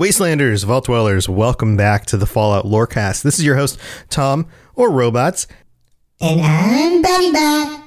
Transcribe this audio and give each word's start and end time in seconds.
Wastelanders, 0.00 0.64
Vault 0.64 0.86
Dwellers, 0.86 1.28
welcome 1.28 1.76
back 1.76 2.06
to 2.06 2.16
the 2.16 2.24
Fallout 2.24 2.64
Lorecast. 2.64 3.22
This 3.22 3.38
is 3.38 3.44
your 3.44 3.56
host, 3.56 3.78
Tom, 4.08 4.46
or 4.74 4.90
Robots. 4.90 5.46
And 6.22 6.40
I'm 6.40 7.02
Buddy 7.02 7.30
Bot. 7.30 7.82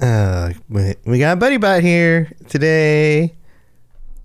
Uh, 0.00 0.52
we 1.04 1.20
got 1.20 1.38
Buddy 1.38 1.56
Bot 1.58 1.84
here 1.84 2.32
today. 2.48 3.32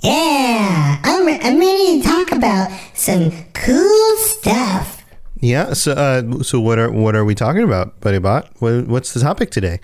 Yeah, 0.01 0.99
I'm, 1.03 1.27
I'm 1.27 1.59
ready 1.59 2.01
to 2.01 2.07
talk 2.07 2.31
about 2.31 2.71
some 2.95 3.31
cool 3.53 4.17
stuff. 4.17 5.05
Yeah, 5.39 5.73
so 5.73 5.91
uh, 5.91 6.41
so 6.41 6.59
what 6.59 6.79
are 6.79 6.91
what 6.91 7.15
are 7.15 7.23
we 7.23 7.35
talking 7.35 7.61
about, 7.61 8.01
Buddy 8.01 8.17
Bot? 8.17 8.49
What, 8.57 8.87
what's 8.87 9.13
the 9.13 9.19
topic 9.19 9.51
today? 9.51 9.79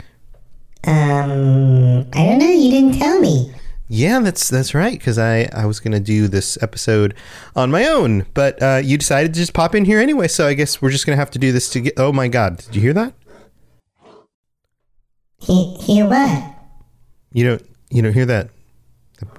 Um, 0.85 2.07
I 2.13 2.25
don't 2.25 2.39
know, 2.39 2.49
you 2.49 2.71
didn't 2.71 2.97
tell 2.97 3.19
me. 3.19 3.53
Yeah, 3.87 4.19
that's 4.19 4.49
that's 4.49 4.73
right. 4.73 4.97
Because 4.97 5.17
I 5.19 5.49
I 5.53 5.65
was 5.65 5.79
gonna 5.79 5.99
do 5.99 6.27
this 6.27 6.57
episode 6.61 7.13
on 7.55 7.69
my 7.69 7.85
own, 7.85 8.25
but 8.33 8.61
uh, 8.61 8.81
you 8.83 8.97
decided 8.97 9.33
to 9.33 9.39
just 9.39 9.53
pop 9.53 9.75
in 9.75 9.85
here 9.85 9.99
anyway. 9.99 10.27
So 10.27 10.47
I 10.47 10.53
guess 10.53 10.81
we're 10.81 10.89
just 10.91 11.05
gonna 11.05 11.17
have 11.17 11.31
to 11.31 11.39
do 11.39 11.51
this 11.51 11.69
to 11.71 11.81
get. 11.81 11.93
Oh 11.97 12.11
my 12.11 12.27
God! 12.27 12.57
Did 12.57 12.75
you 12.75 12.81
hear 12.81 12.93
that? 12.93 13.13
He- 15.39 15.75
hear 15.81 16.07
what? 16.07 16.55
You 17.33 17.45
don't 17.45 17.65
you 17.91 18.01
don't 18.01 18.13
hear 18.13 18.25
that 18.25 18.49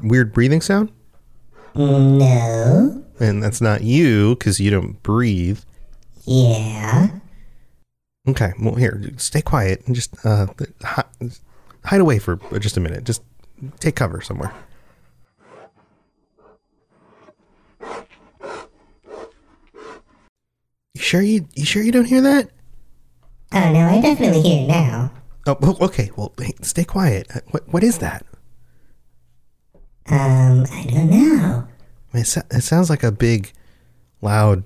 weird 0.03 0.33
breathing 0.33 0.61
sound? 0.61 0.93
No. 1.75 3.05
And 3.21 3.43
that's 3.43 3.61
not 3.61 3.83
you 3.83 4.37
because 4.37 4.61
you 4.61 4.71
don't 4.71 5.03
breathe. 5.03 5.61
Yeah. 6.27 7.09
Okay, 8.29 8.53
well 8.61 8.75
here, 8.77 9.03
stay 9.19 9.43
quiet 9.43 9.83
and 9.87 9.95
just 9.95 10.15
uh, 10.25 10.47
hide 11.85 12.01
away 12.01 12.19
for 12.19 12.37
just 12.59 12.77
a 12.77 12.81
minute. 12.81 13.05
Just 13.05 13.23
take 13.81 13.97
cover 13.97 14.21
somewhere. 14.21 14.53
You 20.95 21.01
sure 21.03 21.23
you 21.23 21.49
you 21.55 21.65
sure 21.65 21.83
you 21.83 21.93
don't 21.93 22.05
hear 22.05 22.21
that? 22.23 22.51
Oh 23.53 23.73
no, 23.73 23.87
I 23.89 24.01
definitely 24.01 24.43
hear 24.43 24.65
it 24.65 24.69
now. 24.69 25.13
Oh, 25.47 25.77
okay. 25.81 26.11
Well, 26.17 26.33
stay 26.63 26.85
quiet. 26.85 27.27
Uh, 27.35 27.41
What 27.51 27.69
what 27.69 27.85
is 27.85 27.99
that? 27.99 28.25
Um, 30.07 30.65
I 30.71 30.85
don't 30.89 31.11
know. 31.11 31.67
It, 32.13 32.27
so- 32.27 32.43
it 32.51 32.63
sounds 32.63 32.91
like 32.91 33.03
a 33.03 33.11
big, 33.11 33.53
loud, 34.23 34.65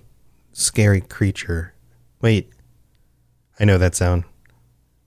scary 0.52 1.00
creature. 1.00 1.74
Wait, 2.20 2.50
I 3.58 3.64
know 3.64 3.78
that 3.78 3.94
sound. 3.94 4.24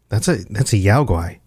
That's 0.09 0.28
a 0.28 0.38
that's 0.50 0.73
a 0.73 0.78
Yaoguai. 0.78 1.39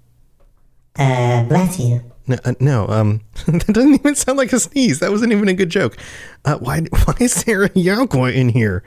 Uh, 0.97 1.45
bless 1.45 1.81
you. 1.81 2.03
No, 2.27 2.37
uh, 2.45 2.55
no, 2.59 2.89
um, 2.89 3.21
that 3.47 3.67
doesn't 3.67 3.95
even 3.95 4.15
sound 4.15 4.39
like 4.39 4.53
a 4.53 4.61
sneeze. 4.61 5.01
That 5.01 5.11
wasn't 5.11 5.33
even 5.33 5.49
a 5.49 5.55
good 5.55 5.71
joke. 5.71 5.97
Uh, 6.45 6.57
why 6.59 6.81
why 7.05 7.15
is 7.21 7.45
there 7.45 7.65
a 7.65 7.71
Yaoguai 7.71 8.35
in 8.35 8.49
here? 8.49 8.83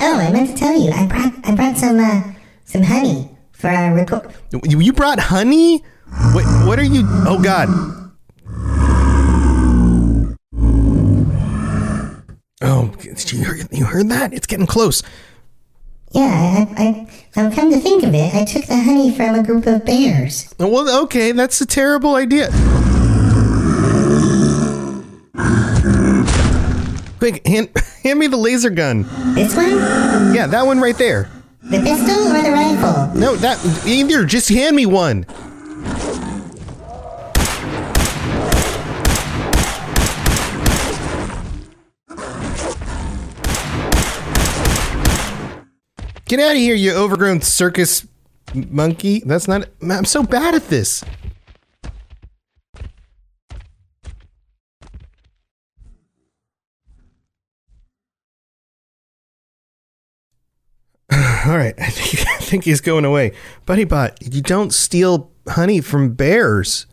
Oh, 0.00 0.18
I 0.18 0.30
meant 0.32 0.50
to 0.50 0.56
tell 0.56 0.78
you, 0.78 0.90
I 0.90 1.06
brought 1.06 1.32
I 1.44 1.54
brought 1.54 1.76
some 1.76 1.98
uh 1.98 2.22
some 2.64 2.82
honey 2.82 3.30
for 3.52 3.68
our 3.68 3.94
record. 3.94 4.32
You, 4.64 4.80
you 4.80 4.92
brought 4.92 5.18
honey? 5.18 5.78
What 6.32 6.44
what 6.66 6.78
are 6.78 6.84
you? 6.84 7.02
Oh 7.26 7.40
God. 7.42 7.68
Oh, 12.60 12.92
you 13.04 13.44
heard, 13.44 13.68
you 13.70 13.84
heard 13.84 14.08
that? 14.08 14.32
It's 14.32 14.46
getting 14.46 14.66
close. 14.66 15.02
Yeah, 16.12 16.66
I, 16.76 16.82
I, 16.82 17.08
I'm 17.36 17.52
come 17.52 17.70
to 17.70 17.78
think 17.78 18.02
of 18.02 18.14
it, 18.14 18.34
I 18.34 18.44
took 18.44 18.64
the 18.66 18.78
honey 18.78 19.14
from 19.14 19.34
a 19.34 19.42
group 19.42 19.66
of 19.66 19.84
bears. 19.84 20.54
Well, 20.58 21.04
okay, 21.04 21.32
that's 21.32 21.60
a 21.60 21.66
terrible 21.66 22.14
idea. 22.14 22.48
Quick, 27.18 27.46
hand, 27.46 27.68
hand 28.02 28.18
me 28.18 28.26
the 28.26 28.36
laser 28.36 28.70
gun. 28.70 29.02
This 29.34 29.54
one? 29.54 29.70
Yeah, 30.34 30.46
that 30.46 30.64
one 30.64 30.80
right 30.80 30.96
there. 30.96 31.30
The 31.62 31.80
pistol 31.80 32.28
or 32.28 32.42
the 32.42 32.52
rifle? 32.52 33.14
No, 33.18 33.36
that 33.36 33.58
either. 33.86 34.24
Just 34.24 34.48
hand 34.48 34.74
me 34.76 34.86
one. 34.86 35.26
Get 46.28 46.40
out 46.40 46.52
of 46.52 46.58
here, 46.58 46.74
you 46.74 46.92
overgrown 46.92 47.40
circus 47.40 48.06
monkey. 48.54 49.22
That's 49.24 49.48
not. 49.48 49.66
I'm 49.80 50.04
so 50.04 50.22
bad 50.22 50.54
at 50.54 50.68
this. 50.68 51.02
All 61.10 61.56
right, 61.56 61.74
I 61.78 61.88
think, 61.88 62.28
I 62.28 62.36
think 62.40 62.64
he's 62.64 62.82
going 62.82 63.06
away. 63.06 63.32
Buddy 63.64 63.84
Bot, 63.84 64.18
you 64.20 64.42
don't 64.42 64.74
steal 64.74 65.30
honey 65.48 65.80
from 65.80 66.12
bears. 66.12 66.84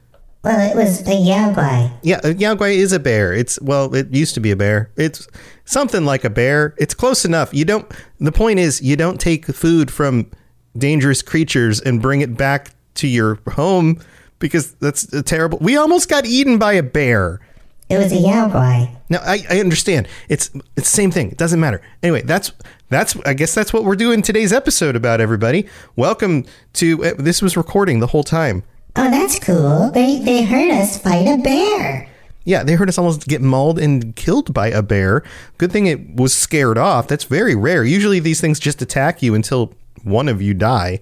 Well, 0.46 0.60
it 0.60 0.76
was 0.76 1.02
a 1.02 1.06
Yaoguai. 1.06 1.92
Yeah, 2.04 2.20
a 2.24 2.32
Yaoguai 2.36 2.76
is 2.76 2.92
a 2.92 3.00
bear. 3.00 3.34
It's 3.34 3.60
well, 3.62 3.96
it 3.96 4.14
used 4.14 4.36
to 4.36 4.40
be 4.40 4.52
a 4.52 4.56
bear. 4.56 4.92
It's 4.96 5.28
something 5.66 6.06
like 6.06 6.24
a 6.24 6.30
bear. 6.30 6.76
It's 6.78 6.94
close 6.94 7.26
enough. 7.26 7.52
You 7.52 7.66
don't. 7.66 7.92
The 8.20 8.32
point 8.32 8.60
is, 8.60 8.80
you 8.80 8.96
don't 8.96 9.20
take 9.20 9.48
food 9.48 9.90
from 9.90 10.30
dangerous 10.78 11.24
creatures 11.24 11.82
and 11.82 12.00
bring 12.00 12.22
it 12.22 12.38
back 12.38 12.76
to 12.96 13.08
your 13.08 13.40
home 13.54 14.00
because 14.38 14.74
that's 14.76 15.12
a 15.14 15.24
terrible. 15.24 15.58
We 15.62 15.78
almost 15.78 16.10
got 16.10 16.28
eaten 16.28 16.60
by 16.60 16.74
a 16.74 16.84
bear. 16.84 17.42
It 17.90 17.98
was 17.98 18.12
a 18.12 18.18
Yaoguai. 18.18 18.96
No, 19.10 19.18
I, 19.24 19.44
I 19.50 19.60
understand. 19.60 20.08
It's 20.30 20.52
it's 20.78 20.92
the 20.92 20.96
same 20.96 21.10
thing. 21.10 21.32
It 21.32 21.40
doesn't 21.40 21.60
matter. 21.60 21.82
Anyway, 22.04 22.22
that's 22.22 22.52
that's 22.90 23.18
I 23.26 23.34
guess 23.34 23.56
that's 23.56 23.74
what 23.74 23.84
we're 23.84 23.96
doing 23.96 24.22
today's 24.22 24.54
episode 24.54 24.96
about. 24.96 25.22
Everybody, 25.22 25.68
welcome 25.96 26.46
to. 26.74 27.04
Uh, 27.04 27.14
this 27.18 27.42
was 27.42 27.58
recording 27.58 28.00
the 28.00 28.08
whole 28.08 28.24
time. 28.24 28.62
Oh, 28.98 29.10
that's 29.12 29.40
cool. 29.40 29.92
They 29.92 30.20
they 30.20 30.44
heard 30.44 30.72
us 30.72 30.98
fight 30.98 31.28
a 31.28 31.38
bear. 31.42 32.10
Yeah, 32.46 32.64
they 32.64 32.76
heard 32.76 32.90
us 32.90 32.98
almost 32.98 33.28
get 33.28 33.42
mauled 33.42 33.80
and 33.80 34.16
killed 34.16 34.54
by 34.54 34.68
a 34.68 34.82
bear. 34.84 35.24
Good 35.58 35.72
thing 35.72 35.88
it 35.88 36.16
was 36.16 36.34
scared 36.34 36.78
off. 36.78 37.08
That's 37.08 37.24
very 37.24 37.56
rare. 37.56 37.84
Usually 37.84 38.20
these 38.20 38.40
things 38.40 38.60
just 38.60 38.82
attack 38.82 39.22
you 39.22 39.34
until 39.34 39.74
one 40.04 40.30
of 40.30 40.42
you 40.42 40.54
die. 40.54 41.02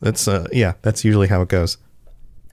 That's 0.00 0.26
uh 0.28 0.46
yeah, 0.52 0.74
that's 0.82 1.04
usually 1.04 1.28
how 1.28 1.40
it 1.42 1.48
goes. 1.48 1.78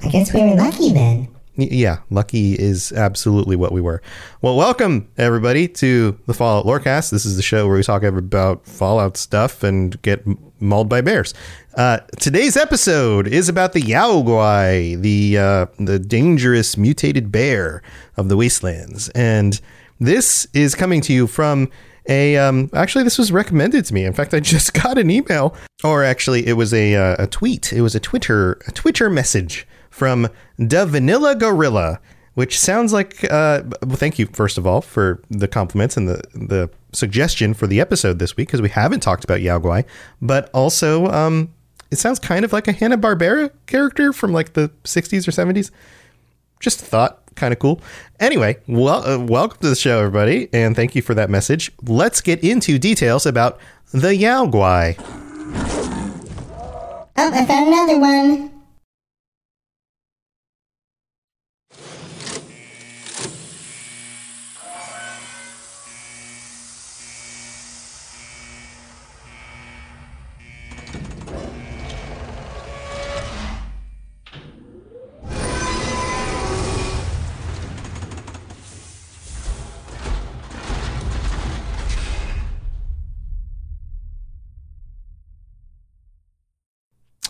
I 0.02 0.10
guess 0.10 0.34
we 0.34 0.42
were 0.42 0.56
lucky 0.56 0.94
then. 0.94 1.28
Yeah, 1.56 1.98
lucky 2.10 2.54
is 2.54 2.94
absolutely 2.94 3.58
what 3.58 3.74
we 3.74 3.82
were. 3.82 4.02
Well, 4.42 4.56
welcome 4.56 5.10
everybody 5.18 5.68
to 5.68 6.18
the 6.26 6.34
Fallout 6.34 6.66
Lorecast. 6.66 7.10
This 7.10 7.26
is 7.26 7.36
the 7.36 7.42
show 7.42 7.68
where 7.68 7.76
we 7.76 7.84
talk 7.84 8.04
about 8.04 8.66
Fallout 8.66 9.18
stuff 9.18 9.62
and 9.62 10.02
get 10.02 10.24
mauled 10.60 10.90
by 10.90 11.02
bears. 11.02 11.34
Uh, 11.76 12.00
today's 12.20 12.58
episode 12.58 13.28
is 13.28 13.50
about 13.50 13.74
the 13.74 13.82
Yaoguai, 13.82 15.02
the 15.02 15.38
uh, 15.38 15.66
the 15.78 16.00
dangerous 16.00 16.78
mutated 16.78 17.32
bear 17.32 17.82
of 18.18 18.30
the 18.30 18.36
wastelands, 18.36 19.10
and 19.10 19.62
this 20.00 20.48
is 20.54 20.76
coming 20.76 21.02
to 21.02 21.14
you 21.14 21.28
from 21.28 21.70
a 22.08 22.38
um, 22.38 22.70
actually 22.74 23.04
this 23.04 23.18
was 23.18 23.32
recommended 23.32 23.86
to 23.86 23.94
me. 23.94 24.04
In 24.04 24.14
fact, 24.14 24.34
I 24.34 24.40
just 24.56 24.74
got 24.74 24.98
an 24.98 25.10
email, 25.10 25.56
or 25.84 26.04
actually 26.04 26.48
it 26.48 26.54
was 26.54 26.74
a 26.74 26.96
uh, 26.96 27.16
a 27.20 27.28
tweet. 27.28 27.72
It 27.72 27.82
was 27.82 27.96
a 27.96 28.00
Twitter 28.00 28.54
a 28.68 28.72
Twitter 28.72 29.10
message 29.10 29.68
from 29.90 30.28
the 30.58 30.86
Vanilla 30.86 31.36
Gorilla, 31.36 32.00
which 32.40 32.58
sounds 32.58 32.94
like. 32.94 33.22
Uh, 33.26 33.64
well, 33.86 33.98
thank 33.98 34.18
you 34.18 34.26
first 34.28 34.58
of 34.58 34.66
all 34.66 34.80
for 34.80 35.22
the 35.30 35.46
compliments 35.46 35.98
and 35.98 36.08
the 36.08 36.24
the 36.34 36.70
suggestion 36.94 37.54
for 37.54 37.68
the 37.68 37.82
episode 37.82 38.18
this 38.18 38.38
week 38.38 38.48
because 38.48 38.62
we 38.62 38.70
haven't 38.70 39.02
talked 39.02 39.26
about 39.26 39.42
Yao 39.42 39.60
Guai, 39.60 39.84
but 40.22 40.50
also 40.54 41.08
um, 41.08 41.54
it 41.92 41.98
sounds 41.98 42.18
kind 42.18 42.46
of 42.46 42.54
like 42.54 42.70
a 42.70 42.72
Hanna 42.72 42.98
Barbera 42.98 43.52
character 43.66 44.14
from 44.14 44.32
like 44.32 44.54
the 44.54 44.72
'60s 44.86 45.28
or 45.28 45.32
'70s. 45.32 45.70
Just 46.62 46.80
thought, 46.80 47.20
kind 47.36 47.52
of 47.52 47.60
cool. 47.60 47.82
Anyway, 48.22 48.56
well, 48.70 49.06
uh, 49.06 49.20
welcome 49.20 49.60
to 49.60 49.68
the 49.68 49.76
show, 49.76 50.00
everybody, 50.00 50.48
and 50.54 50.78
thank 50.78 50.96
you 50.96 51.02
for 51.02 51.14
that 51.16 51.30
message. 51.30 51.74
Let's 51.84 52.22
get 52.22 52.42
into 52.42 52.80
details 52.80 53.26
about 53.26 53.60
the 53.92 54.14
Yaoguai. 54.14 54.96
Oh, 57.18 57.32
I 57.34 57.46
found 57.46 57.68
another 57.68 58.00
one. 58.00 58.59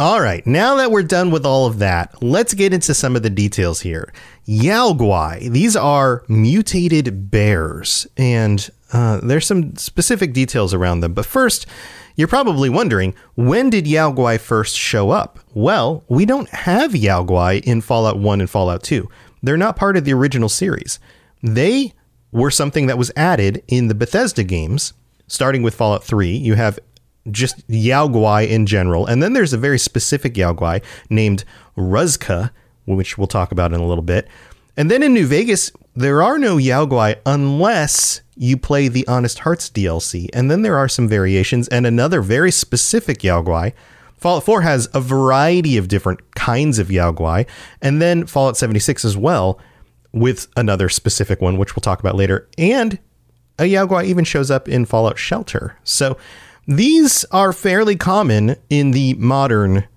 All 0.02 0.22
right, 0.22 0.48
now 0.48 0.76
that 0.76 0.92
we're 0.92 1.04
done 1.04 1.30
with 1.30 1.46
all 1.46 1.66
of 1.66 1.80
that, 1.80 2.24
let's 2.24 2.54
get 2.54 2.74
into 2.74 2.94
some 2.94 3.18
of 3.18 3.22
the 3.22 3.30
details 3.30 3.82
here. 3.82 4.14
Yao 4.46 4.94
Guai, 4.94 5.52
these 5.52 5.76
are 5.76 6.24
mutated 6.30 7.30
bears, 7.30 8.08
and 8.16 8.70
uh, 8.94 9.20
there's 9.22 9.46
some 9.46 9.76
specific 9.76 10.32
details 10.32 10.74
around 10.74 11.02
them. 11.02 11.12
But 11.12 11.26
first, 11.26 11.66
you're 12.16 12.30
probably 12.30 12.70
wondering 12.70 13.14
when 13.36 13.70
did 13.70 13.88
Yao 13.88 14.14
Guai 14.14 14.40
first 14.40 14.78
show 14.78 15.10
up? 15.10 15.38
Well, 15.54 16.06
we 16.08 16.26
don't 16.26 16.48
have 16.48 16.96
Yao 16.96 17.26
Guai 17.26 17.62
in 17.62 17.82
Fallout 17.82 18.18
1 18.18 18.40
and 18.40 18.50
Fallout 18.50 18.84
2. 18.84 19.10
They're 19.44 19.58
not 19.58 19.76
part 19.76 19.98
of 19.98 20.06
the 20.06 20.14
original 20.14 20.48
series. 20.48 20.98
They 21.44 21.94
were 22.32 22.52
something 22.52 22.88
that 22.88 22.98
was 22.98 23.12
added 23.18 23.64
in 23.68 23.90
the 23.90 23.96
Bethesda 23.96 24.46
games, 24.46 24.94
starting 25.28 25.62
with 25.62 25.76
Fallout 25.76 26.06
3. 26.06 26.32
You 26.38 26.54
have 26.54 26.80
just 27.32 27.64
Yao 27.68 28.08
Guai 28.08 28.48
in 28.48 28.66
general. 28.66 29.06
And 29.06 29.22
then 29.22 29.34
there's 29.34 29.54
a 29.54 29.58
very 29.58 29.80
specific 29.80 30.38
Yao 30.38 30.54
Guai 30.54 30.84
named 31.10 31.44
Ruzka, 31.78 32.52
which 32.86 33.18
we'll 33.18 33.28
talk 33.28 33.52
about 33.52 33.74
in 33.74 33.80
a 33.80 33.86
little 33.86 34.04
bit. 34.04 34.28
And 34.78 34.90
then 34.90 35.04
in 35.04 35.14
New 35.14 35.28
Vegas, 35.28 35.72
there 35.96 36.22
are 36.24 36.40
no 36.40 36.58
Yao 36.58 36.86
Guai 36.86 37.18
unless 37.26 38.22
you 38.36 38.56
play 38.56 38.88
the 38.88 39.06
Honest 39.08 39.40
Hearts 39.40 39.70
DLC. 39.70 40.30
And 40.34 40.50
then 40.50 40.62
there 40.62 40.78
are 40.78 40.88
some 40.88 41.08
variations 41.08 41.68
and 41.68 41.86
another 41.86 42.22
very 42.22 42.52
specific 42.52 43.24
Yao 43.24 43.42
Guai. 43.42 43.74
Fallout 44.16 44.44
4 44.44 44.62
has 44.62 44.88
a 44.94 45.02
variety 45.02 45.78
of 45.78 45.88
different 45.88 46.36
kinds 46.36 46.80
of 46.80 46.90
Yao 46.90 47.12
Guai. 47.12 47.48
And 47.82 48.02
then 48.02 48.26
Fallout 48.26 48.58
76 48.58 49.04
as 49.04 49.18
well, 49.18 49.60
with 50.12 50.48
another 50.56 50.90
specific 50.90 51.42
one, 51.42 51.58
which 51.58 51.76
we'll 51.76 51.82
talk 51.82 52.00
about 52.00 52.16
later. 52.16 52.48
And 52.58 53.00
a 53.58 53.66
Yao 53.66 53.86
Guai 53.86 54.06
even 54.06 54.24
shows 54.24 54.50
up 54.50 54.68
in 54.68 54.86
Fallout 54.86 55.18
Shelter. 55.18 55.78
So 55.84 56.18
these 56.68 57.26
are 57.26 57.54
fairly 57.54 57.96
common 57.96 58.56
in 58.70 58.92
the 58.92 59.14
modern 59.16 59.88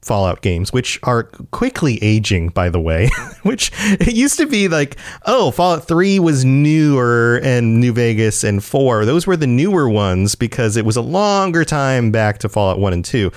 Fallout 0.00 0.40
games, 0.40 0.72
which 0.72 0.98
are 1.02 1.24
quickly 1.50 2.02
aging, 2.02 2.48
by 2.48 2.70
the 2.70 2.80
way. 2.80 3.10
which 3.42 3.70
it 4.00 4.14
used 4.14 4.38
to 4.38 4.46
be 4.46 4.66
like, 4.66 4.96
oh, 5.26 5.50
Fallout 5.50 5.86
3 5.86 6.18
was 6.18 6.44
newer 6.44 7.40
and 7.42 7.80
New 7.80 7.92
Vegas 7.92 8.42
and 8.42 8.64
4. 8.64 9.04
Those 9.04 9.26
were 9.26 9.36
the 9.36 9.46
newer 9.46 9.88
ones 9.88 10.34
because 10.34 10.76
it 10.76 10.84
was 10.84 10.96
a 10.96 11.02
longer 11.02 11.64
time 11.64 12.10
back 12.10 12.38
to 12.38 12.48
Fallout 12.48 12.78
1 12.78 12.92
and 12.92 13.04
2. 13.04 13.30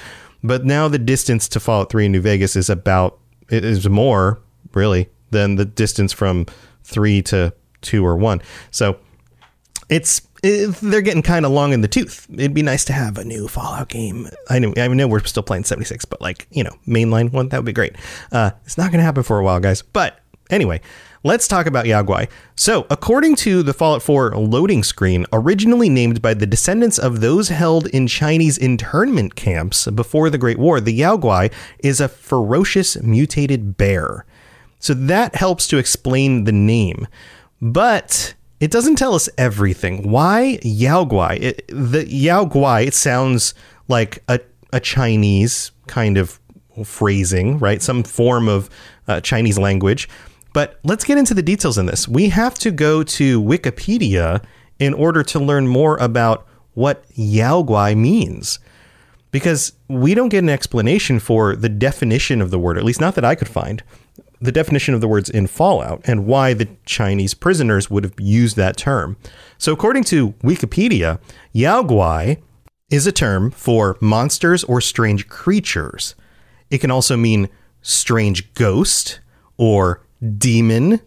But 0.43 0.65
now 0.65 0.87
the 0.87 0.97
distance 0.97 1.47
to 1.49 1.59
Fallout 1.59 1.91
3 1.91 2.05
and 2.05 2.13
New 2.13 2.21
Vegas 2.21 2.55
is 2.55 2.69
about, 2.69 3.19
it 3.49 3.65
is 3.65 3.87
more, 3.89 4.41
really, 4.73 5.09
than 5.31 5.55
the 5.55 5.65
distance 5.65 6.13
from 6.13 6.45
3 6.83 7.21
to 7.23 7.53
2 7.81 8.05
or 8.05 8.15
1. 8.15 8.41
So 8.71 8.97
it's 9.89 10.21
they're 10.41 11.01
getting 11.01 11.21
kind 11.21 11.45
of 11.45 11.51
long 11.51 11.71
in 11.71 11.81
the 11.81 11.87
tooth. 11.87 12.27
It'd 12.33 12.53
be 12.53 12.63
nice 12.63 12.83
to 12.85 12.93
have 12.93 13.17
a 13.17 13.23
new 13.23 13.47
Fallout 13.47 13.89
game. 13.89 14.27
I 14.49 14.59
know, 14.59 14.73
I 14.75 14.87
know 14.87 15.07
we're 15.07 15.23
still 15.23 15.43
playing 15.43 15.65
76, 15.65 16.05
but 16.05 16.19
like, 16.19 16.47
you 16.51 16.63
know, 16.63 16.75
mainline 16.87 17.31
one, 17.31 17.49
that 17.49 17.57
would 17.57 17.65
be 17.65 17.73
great. 17.73 17.95
Uh, 18.31 18.51
it's 18.65 18.77
not 18.77 18.91
going 18.91 18.99
to 18.99 19.05
happen 19.05 19.23
for 19.23 19.39
a 19.39 19.43
while, 19.43 19.59
guys. 19.59 19.83
But 19.83 20.19
anyway, 20.49 20.81
let's 21.23 21.47
talk 21.47 21.67
about 21.67 21.85
Yao 21.85 22.01
Guai. 22.01 22.27
So, 22.55 22.87
according 22.89 23.35
to 23.37 23.61
the 23.61 23.73
Fallout 23.73 24.01
4 24.01 24.31
loading 24.31 24.81
screen, 24.83 25.27
originally 25.31 25.89
named 25.89 26.23
by 26.23 26.33
the 26.33 26.47
descendants 26.47 26.97
of 26.97 27.21
those 27.21 27.49
held 27.49 27.85
in 27.87 28.07
Chinese 28.07 28.57
internment 28.57 29.35
camps 29.35 29.87
before 29.87 30.31
the 30.31 30.39
Great 30.39 30.57
War, 30.57 30.81
the 30.81 30.93
Yao 30.93 31.17
Guai 31.17 31.53
is 31.79 32.01
a 32.01 32.09
ferocious 32.09 32.99
mutated 33.01 33.77
bear. 33.77 34.25
So 34.79 34.95
that 34.95 35.35
helps 35.35 35.67
to 35.67 35.77
explain 35.77 36.45
the 36.45 36.51
name. 36.51 37.07
But 37.61 38.33
it 38.61 38.69
doesn't 38.69 38.95
tell 38.95 39.15
us 39.15 39.27
everything. 39.39 40.09
Why 40.09 40.59
Yao 40.61 41.03
Guai? 41.03 41.41
It, 41.41 41.65
the 41.67 42.07
Yao 42.07 42.45
Guai, 42.45 42.85
it 42.85 42.93
sounds 42.93 43.55
like 43.87 44.23
a, 44.29 44.39
a 44.71 44.79
Chinese 44.79 45.71
kind 45.87 46.15
of 46.17 46.39
phrasing, 46.85 47.57
right? 47.57 47.81
Some 47.81 48.03
form 48.03 48.47
of 48.47 48.69
uh, 49.07 49.19
Chinese 49.21 49.57
language. 49.57 50.07
But 50.53 50.79
let's 50.83 51.03
get 51.03 51.17
into 51.17 51.33
the 51.33 51.41
details 51.41 51.79
in 51.79 51.87
this. 51.87 52.07
We 52.07 52.29
have 52.29 52.53
to 52.59 52.69
go 52.69 53.01
to 53.01 53.41
Wikipedia 53.41 54.43
in 54.77 54.93
order 54.93 55.23
to 55.23 55.39
learn 55.39 55.67
more 55.67 55.97
about 55.97 56.45
what 56.75 57.03
Yao 57.15 57.63
Guai 57.63 57.97
means. 57.97 58.59
Because 59.31 59.73
we 59.87 60.13
don't 60.13 60.29
get 60.29 60.43
an 60.43 60.49
explanation 60.49 61.19
for 61.19 61.55
the 61.55 61.69
definition 61.69 62.41
of 62.41 62.51
the 62.51 62.59
word, 62.59 62.77
at 62.77 62.83
least 62.83 63.01
not 63.01 63.15
that 63.15 63.25
I 63.25 63.33
could 63.33 63.47
find 63.47 63.81
the 64.41 64.51
definition 64.51 64.93
of 64.93 65.01
the 65.01 65.07
words 65.07 65.29
in 65.29 65.47
Fallout 65.47 66.01
and 66.05 66.25
why 66.25 66.53
the 66.53 66.67
Chinese 66.85 67.33
prisoners 67.33 67.89
would 67.89 68.03
have 68.03 68.19
used 68.19 68.57
that 68.57 68.75
term. 68.75 69.15
So, 69.57 69.71
according 69.71 70.03
to 70.05 70.31
Wikipedia, 70.43 71.19
Yao 71.53 71.83
Guai 71.83 72.41
is 72.89 73.05
a 73.05 73.11
term 73.11 73.51
for 73.51 73.97
monsters 74.01 74.63
or 74.63 74.81
strange 74.81 75.29
creatures. 75.29 76.15
It 76.69 76.79
can 76.79 76.91
also 76.91 77.15
mean 77.15 77.49
strange 77.81 78.53
ghost 78.55 79.19
or 79.57 80.01
demon, 80.37 80.99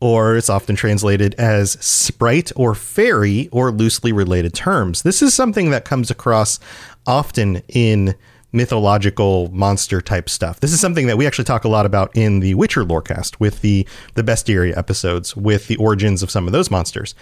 or 0.00 0.36
it's 0.36 0.50
often 0.50 0.74
translated 0.74 1.34
as 1.36 1.72
sprite 1.84 2.50
or 2.56 2.74
fairy 2.74 3.48
or 3.52 3.70
loosely 3.70 4.12
related 4.12 4.52
terms. 4.52 5.02
This 5.02 5.22
is 5.22 5.32
something 5.32 5.70
that 5.70 5.84
comes 5.84 6.10
across 6.10 6.58
often 7.06 7.62
in 7.68 8.16
mythological 8.52 9.50
monster 9.50 10.00
type 10.00 10.28
stuff. 10.28 10.60
This 10.60 10.72
is 10.72 10.80
something 10.80 11.06
that 11.06 11.16
we 11.16 11.26
actually 11.26 11.44
talk 11.44 11.64
a 11.64 11.68
lot 11.68 11.86
about 11.86 12.14
in 12.14 12.40
the 12.40 12.54
Witcher 12.54 12.84
lorecast 12.84 13.40
with 13.40 13.62
the 13.62 13.86
the 14.14 14.22
bestiary 14.22 14.76
episodes 14.76 15.36
with 15.36 15.68
the 15.68 15.76
origins 15.76 16.22
of 16.22 16.30
some 16.30 16.46
of 16.46 16.52
those 16.52 16.70
monsters. 16.70 17.14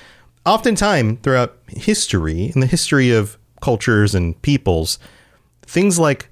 Oftentimes 0.45 1.19
throughout 1.23 1.57
history, 1.69 2.53
in 2.55 2.61
the 2.61 2.67
history 2.67 3.11
of 3.13 3.39
cultures 3.61 4.15
and 4.15 4.41
peoples, 4.43 4.99
things 5.63 5.99
like 5.99 6.29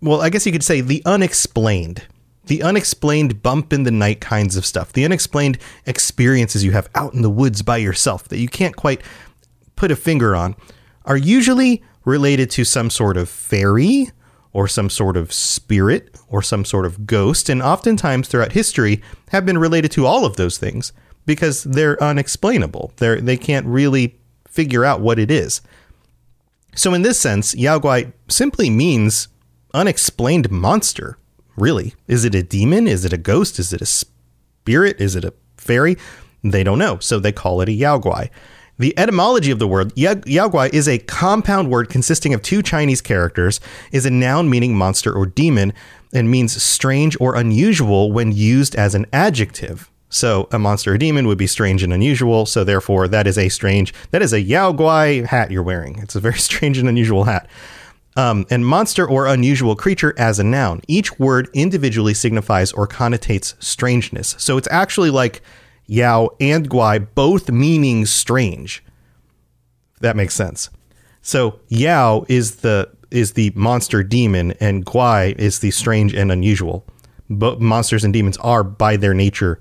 well, 0.00 0.20
I 0.20 0.30
guess 0.30 0.46
you 0.46 0.52
could 0.52 0.64
say 0.64 0.80
the 0.80 1.02
unexplained 1.04 2.06
the 2.46 2.62
unexplained 2.62 3.42
bump 3.42 3.72
in 3.72 3.84
the 3.84 3.90
night 3.90 4.20
kinds 4.20 4.56
of 4.56 4.66
stuff, 4.66 4.92
the 4.92 5.04
unexplained 5.04 5.58
experiences 5.86 6.64
you 6.64 6.72
have 6.72 6.88
out 6.94 7.14
in 7.14 7.22
the 7.22 7.30
woods 7.30 7.62
by 7.62 7.76
yourself 7.76 8.28
that 8.28 8.38
you 8.38 8.48
can't 8.48 8.74
quite 8.74 9.00
put 9.76 9.90
a 9.90 9.96
finger 9.96 10.34
on, 10.34 10.56
are 11.04 11.16
usually 11.16 11.82
related 12.04 12.50
to 12.50 12.64
some 12.64 12.90
sort 12.90 13.16
of 13.16 13.28
fairy 13.28 14.10
or 14.52 14.68
some 14.68 14.90
sort 14.90 15.16
of 15.16 15.32
spirit 15.32 16.16
or 16.28 16.42
some 16.42 16.64
sort 16.64 16.84
of 16.84 17.06
ghost, 17.06 17.48
and 17.48 17.62
oftentimes 17.62 18.28
throughout 18.28 18.52
history 18.52 19.02
have 19.30 19.46
been 19.46 19.58
related 19.58 19.90
to 19.90 20.06
all 20.06 20.24
of 20.24 20.36
those 20.36 20.58
things 20.58 20.92
because 21.26 21.64
they're 21.64 22.02
unexplainable. 22.02 22.92
They're, 22.96 23.20
they 23.20 23.36
can't 23.36 23.66
really 23.66 24.18
figure 24.48 24.84
out 24.84 25.00
what 25.00 25.18
it 25.18 25.30
is. 25.30 25.62
So, 26.74 26.94
in 26.94 27.02
this 27.02 27.20
sense, 27.20 27.54
Yao 27.54 27.78
Guai 27.78 28.12
simply 28.28 28.70
means 28.70 29.28
unexplained 29.74 30.50
monster, 30.50 31.18
really. 31.56 31.94
Is 32.06 32.24
it 32.24 32.34
a 32.34 32.42
demon? 32.42 32.86
Is 32.86 33.04
it 33.04 33.12
a 33.12 33.18
ghost? 33.18 33.58
Is 33.58 33.72
it 33.72 33.82
a 33.82 33.86
spirit? 33.86 35.00
Is 35.00 35.16
it 35.16 35.24
a 35.24 35.34
fairy? 35.56 35.96
They 36.42 36.64
don't 36.64 36.78
know, 36.78 36.98
so 36.98 37.18
they 37.18 37.32
call 37.32 37.60
it 37.60 37.68
a 37.68 37.72
Yao 37.72 37.98
Guai. 37.98 38.30
The 38.82 38.98
etymology 38.98 39.52
of 39.52 39.60
the 39.60 39.68
word 39.68 39.94
Yaoguai 39.94 40.74
is 40.74 40.88
a 40.88 40.98
compound 40.98 41.70
word 41.70 41.88
consisting 41.88 42.34
of 42.34 42.42
two 42.42 42.62
Chinese 42.62 43.00
characters, 43.00 43.60
is 43.92 44.04
a 44.04 44.10
noun 44.10 44.50
meaning 44.50 44.74
monster 44.74 45.12
or 45.12 45.24
demon, 45.24 45.72
and 46.12 46.28
means 46.28 46.60
strange 46.60 47.16
or 47.20 47.36
unusual 47.36 48.10
when 48.10 48.32
used 48.32 48.74
as 48.74 48.96
an 48.96 49.06
adjective. 49.12 49.88
So 50.08 50.48
a 50.50 50.58
monster 50.58 50.94
or 50.94 50.98
demon 50.98 51.28
would 51.28 51.38
be 51.38 51.46
strange 51.46 51.84
and 51.84 51.92
unusual. 51.92 52.44
So 52.44 52.64
therefore, 52.64 53.06
that 53.06 53.28
is 53.28 53.38
a 53.38 53.50
strange, 53.50 53.94
that 54.10 54.20
is 54.20 54.32
a 54.32 54.40
Yao 54.40 54.72
Guai 54.72 55.26
hat 55.26 55.52
you're 55.52 55.62
wearing. 55.62 56.00
It's 56.00 56.16
a 56.16 56.20
very 56.20 56.38
strange 56.40 56.76
and 56.76 56.88
unusual 56.88 57.22
hat. 57.22 57.48
Um, 58.16 58.46
and 58.50 58.66
monster 58.66 59.08
or 59.08 59.28
unusual 59.28 59.76
creature 59.76 60.12
as 60.18 60.40
a 60.40 60.44
noun. 60.44 60.80
Each 60.88 61.20
word 61.20 61.48
individually 61.54 62.14
signifies 62.14 62.72
or 62.72 62.88
connotates 62.88 63.54
strangeness. 63.62 64.34
So 64.38 64.56
it's 64.56 64.68
actually 64.72 65.10
like 65.10 65.40
Yao, 65.92 66.30
and 66.40 66.70
Guai, 66.70 67.06
both 67.14 67.50
meaning 67.50 68.06
strange. 68.06 68.82
That 70.00 70.16
makes 70.16 70.34
sense. 70.34 70.70
So 71.20 71.60
Yao 71.68 72.24
is 72.30 72.56
the 72.56 72.90
is 73.10 73.34
the 73.34 73.52
monster 73.54 74.02
demon, 74.02 74.52
and 74.52 74.86
Guai 74.86 75.38
is 75.38 75.58
the 75.58 75.70
strange 75.70 76.14
and 76.14 76.32
unusual. 76.32 76.86
But 77.28 77.60
monsters 77.60 78.04
and 78.04 78.12
demons 78.12 78.38
are 78.38 78.64
by 78.64 78.96
their 78.96 79.12
nature 79.12 79.58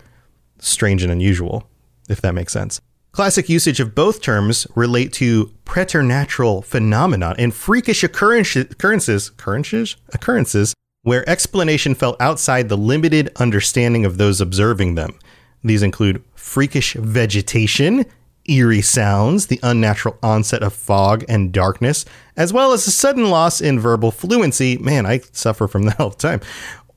strange 0.60 1.04
and 1.04 1.12
unusual, 1.12 1.68
if 2.08 2.22
that 2.22 2.34
makes 2.34 2.54
sense. 2.54 2.80
Classic 3.12 3.50
usage 3.50 3.82
of 3.82 3.94
both 3.94 4.22
terms 4.22 4.66
relate 4.74 5.12
to 5.14 5.52
preternatural 5.66 6.62
phenomena 6.62 7.36
and 7.38 7.54
freakish 7.54 8.06
occurrences, 8.06 8.72
occurrences, 8.72 9.98
occurrences 10.14 10.74
where 11.04 11.30
explanation 11.30 11.94
fell 11.94 12.16
outside 12.22 12.70
the 12.70 12.78
limited 12.78 13.30
understanding 13.36 14.06
of 14.06 14.18
those 14.18 14.40
observing 14.40 14.96
them. 14.96 15.20
These 15.64 15.84
include 15.84 16.24
freakish 16.36 16.94
vegetation, 16.94 18.06
eerie 18.46 18.82
sounds, 18.82 19.48
the 19.48 19.60
unnatural 19.62 20.18
onset 20.24 20.64
of 20.64 20.74
fog 20.74 21.24
and 21.30 21.52
darkness, 21.52 22.06
as 22.36 22.52
well 22.52 22.74
as 22.74 22.88
a 22.88 22.92
sudden 22.92 23.30
loss 23.30 23.62
in 23.62 23.80
verbal 23.80 24.12
fluency. 24.12 24.78
Man, 24.78 25.06
I 25.06 25.22
suffer 25.32 25.68
from 25.68 25.84
that 25.86 26.00
all 26.00 26.10
the 26.10 26.16
time. 26.16 26.42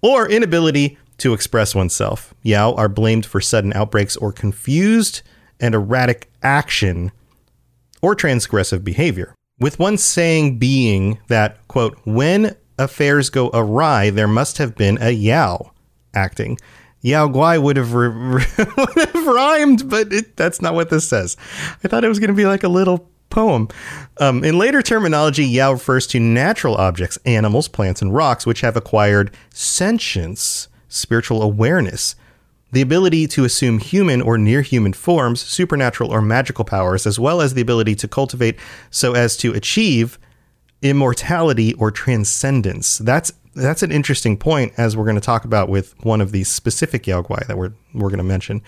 Or 0.00 0.28
inability 0.28 0.98
to 1.18 1.32
express 1.32 1.74
oneself. 1.74 2.34
Yao 2.42 2.74
are 2.74 2.88
blamed 2.88 3.26
for 3.26 3.40
sudden 3.40 3.72
outbreaks 3.72 4.16
or 4.16 4.32
confused 4.32 5.22
and 5.60 5.74
erratic 5.74 6.30
action 6.42 7.12
or 8.02 8.14
transgressive 8.16 8.84
behavior. 8.84 9.34
With 9.60 9.78
one 9.78 9.96
saying 9.96 10.58
being 10.58 11.20
that, 11.28 11.66
quote, 11.68 11.98
when 12.04 12.56
affairs 12.78 13.30
go 13.30 13.50
awry, 13.54 14.10
there 14.10 14.28
must 14.28 14.58
have 14.58 14.74
been 14.74 14.98
a 15.00 15.10
Yao 15.10 15.72
acting. 16.12 16.58
Yao 17.04 17.28
Guai 17.28 17.62
would 17.62 17.76
have, 17.76 17.92
re- 17.92 18.08
would 18.58 19.08
have 19.12 19.26
rhymed, 19.26 19.90
but 19.90 20.10
it, 20.10 20.36
that's 20.38 20.62
not 20.62 20.72
what 20.72 20.88
this 20.88 21.06
says. 21.06 21.36
I 21.84 21.88
thought 21.88 22.02
it 22.02 22.08
was 22.08 22.18
going 22.18 22.28
to 22.28 22.34
be 22.34 22.46
like 22.46 22.64
a 22.64 22.68
little 22.68 23.10
poem. 23.28 23.68
Um, 24.20 24.42
in 24.42 24.58
later 24.58 24.80
terminology, 24.80 25.44
Yao 25.44 25.72
refers 25.72 26.06
to 26.08 26.18
natural 26.18 26.76
objects, 26.76 27.18
animals, 27.26 27.68
plants, 27.68 28.00
and 28.00 28.14
rocks, 28.14 28.46
which 28.46 28.62
have 28.62 28.74
acquired 28.74 29.34
sentience, 29.50 30.68
spiritual 30.88 31.42
awareness, 31.42 32.16
the 32.72 32.80
ability 32.80 33.26
to 33.26 33.44
assume 33.44 33.80
human 33.80 34.22
or 34.22 34.38
near 34.38 34.62
human 34.62 34.94
forms, 34.94 35.42
supernatural 35.42 36.10
or 36.10 36.22
magical 36.22 36.64
powers, 36.64 37.06
as 37.06 37.18
well 37.18 37.42
as 37.42 37.52
the 37.52 37.60
ability 37.60 37.94
to 37.96 38.08
cultivate 38.08 38.56
so 38.90 39.14
as 39.14 39.36
to 39.36 39.52
achieve 39.52 40.18
immortality 40.80 41.74
or 41.74 41.90
transcendence. 41.90 42.96
That's 42.96 43.30
that's 43.54 43.82
an 43.82 43.92
interesting 43.92 44.36
point, 44.36 44.72
as 44.76 44.96
we're 44.96 45.04
going 45.04 45.16
to 45.16 45.20
talk 45.20 45.44
about 45.44 45.68
with 45.68 45.94
one 46.04 46.20
of 46.20 46.32
these 46.32 46.48
specific 46.48 47.06
Yao 47.06 47.22
Guai 47.22 47.46
that 47.46 47.56
we're 47.56 47.72
we're 47.92 48.08
going 48.08 48.18
to 48.18 48.24
mention. 48.24 48.62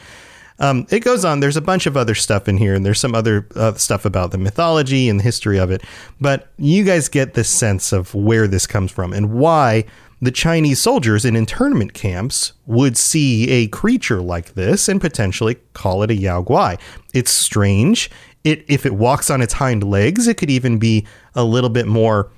Um, 0.59 0.87
it 0.91 1.01
goes 1.01 1.25
on. 1.25 1.41
There's 1.41 1.57
a 1.57 1.63
bunch 1.63 1.87
of 1.87 1.97
other 1.97 2.15
stuff 2.15 2.49
in 2.49 2.57
here, 2.57 2.75
and 2.75 2.85
there's 2.85 3.01
some 3.01 3.15
other 3.15 3.47
uh, 3.55 3.75
stuff 3.75 4.05
about 4.05 4.31
the 4.31 4.39
mythology 4.39 5.09
and 5.09 5.21
the 5.21 5.25
history 5.25 5.59
of 5.59 5.71
it. 5.71 5.83
But 6.21 6.51
you 6.57 6.83
guys 6.85 7.09
get 7.09 7.35
this 7.35 7.51
sense 7.51 7.93
of 7.93 8.15
where 8.15 8.49
this 8.49 8.67
comes 8.67 8.91
from 8.91 9.13
and 9.13 9.33
why 9.33 9.85
the 10.23 10.31
Chinese 10.31 10.81
soldiers 10.81 11.27
in 11.27 11.37
internment 11.37 11.93
camps 11.93 12.55
would 12.65 12.97
see 12.97 13.51
a 13.51 13.69
creature 13.69 14.23
like 14.23 14.55
this 14.55 14.89
and 14.89 14.99
potentially 14.99 15.57
call 15.75 16.03
it 16.03 16.11
a 16.11 16.15
Yao 16.15 16.43
Guai. 16.43 16.81
It's 17.13 17.31
strange. 17.31 18.11
It 18.43 18.65
if 18.67 18.87
it 18.87 18.95
walks 18.95 19.29
on 19.29 19.43
its 19.43 19.55
hind 19.55 19.85
legs, 19.85 20.27
it 20.27 20.39
could 20.39 20.51
even 20.51 20.79
be 20.79 21.07
a 21.35 21.45
little 21.45 21.71
bit 21.71 21.87
more 21.87 22.31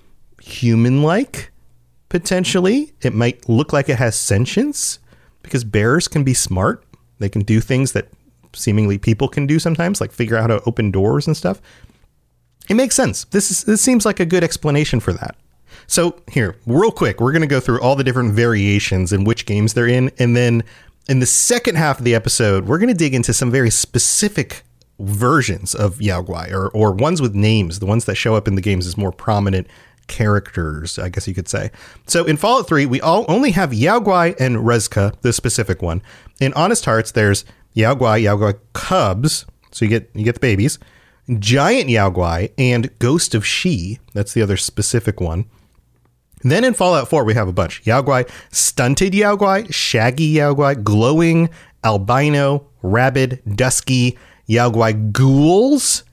human-like. 0.43 1.53
Potentially, 2.09 2.93
it 3.03 3.13
might 3.15 3.49
look 3.49 3.73
like 3.73 3.89
it 3.89 3.99
has 3.99 4.19
sentience 4.19 4.99
because 5.43 5.65
bears 5.65 6.09
can 6.09 6.25
be 6.25 6.35
smart. 6.35 6.85
They 7.19 7.29
can 7.29 7.43
do 7.43 7.61
things 7.61 7.93
that 7.93 8.09
seemingly 8.55 8.99
people 8.99 9.29
can 9.29 9.47
do 9.47 9.59
sometimes, 9.59 10.01
like 10.01 10.13
figure 10.13 10.37
out 10.37 10.51
how 10.51 10.59
to 10.59 10.63
open 10.67 10.91
doors 10.91 11.27
and 11.27 11.37
stuff. 11.37 11.61
It 12.69 12.75
makes 12.75 12.95
sense. 12.95 13.25
This 13.25 13.51
is 13.51 13.65
this 13.65 13.81
seems 13.81 14.05
like 14.07 14.21
a 14.21 14.27
good 14.27 14.45
explanation 14.45 15.01
for 15.01 15.13
that. 15.15 15.37
So 15.87 16.21
here, 16.31 16.57
real 16.67 16.91
quick, 16.91 17.21
we're 17.21 17.33
going 17.33 17.43
to 17.43 17.49
go 17.49 17.61
through 17.61 17.81
all 17.81 17.97
the 17.97 18.05
different 18.05 18.33
variations 18.33 19.13
and 19.13 19.27
which 19.27 19.47
games 19.47 19.75
they're 19.75 19.89
in, 19.89 20.11
and 20.19 20.37
then 20.37 20.63
in 21.09 21.21
the 21.21 21.27
second 21.27 21.77
half 21.77 21.99
of 21.99 22.05
the 22.05 22.15
episode, 22.15 22.67
we're 22.67 22.79
going 22.79 22.89
to 22.89 22.95
dig 22.95 23.15
into 23.15 23.33
some 23.33 23.51
very 23.51 23.71
specific 23.71 24.63
versions 24.99 25.75
of 25.75 26.03
Yao 26.03 26.23
Guai, 26.23 26.53
or 26.53 26.69
or 26.71 26.93
ones 26.93 27.23
with 27.23 27.35
names, 27.35 27.79
the 27.79 27.87
ones 27.87 28.05
that 28.05 28.17
show 28.17 28.35
up 28.35 28.47
in 28.49 28.55
the 28.55 28.61
games 28.61 28.87
as 28.87 28.97
more 28.97 29.13
prominent 29.13 29.67
characters, 30.09 30.99
I 30.99 31.09
guess 31.09 31.29
you 31.29 31.35
could 31.35 31.49
say. 31.49 31.71
So 32.07 32.25
in 32.25 32.37
Fallout 32.37 32.67
3, 32.67 32.87
we 32.87 33.01
all 33.01 33.25
only 33.29 33.53
have 33.53 33.73
Yao 33.73 34.01
Guai 34.01 34.35
and 34.41 34.57
Ruzka, 34.57 35.19
the 35.21 35.33
specific 35.33 35.81
one. 35.81 36.03
In 36.41 36.53
Honest 36.55 36.85
Hearts, 36.85 37.13
there's 37.13 37.45
Yao 37.75 37.95
Guai, 37.95 38.23
Yao 38.23 38.37
Guai 38.37 38.59
cubs, 38.73 39.47
so 39.71 39.85
you 39.85 39.91
get 39.91 40.11
you 40.15 40.25
get 40.25 40.35
the 40.35 40.41
babies, 40.41 40.79
Giant 41.39 41.89
Yao 41.89 42.11
Guai, 42.11 42.53
and 42.59 42.97
Ghost 42.99 43.35
of 43.35 43.47
She. 43.47 44.01
That's 44.15 44.35
the 44.35 44.43
other 44.43 44.57
specific 44.57 45.21
one. 45.21 45.45
Then 46.43 46.65
in 46.65 46.75
Fallout 46.75 47.09
4, 47.09 47.25
we 47.25 47.35
have 47.35 47.49
a 47.49 47.53
bunch 47.53 47.87
Yao 47.87 48.03
Guai, 48.03 48.29
Stunted 48.51 49.15
Yao 49.15 49.37
Guai, 49.37 49.73
Shaggy 49.73 50.25
Yao 50.25 50.55
Guai, 50.55 50.83
Glowing, 50.83 51.51
Albino, 51.85 52.67
Rabid, 52.83 53.43
Dusky, 53.47 54.17
Yao 54.47 54.71
Guai 54.71 55.13
Ghouls, 55.13 56.05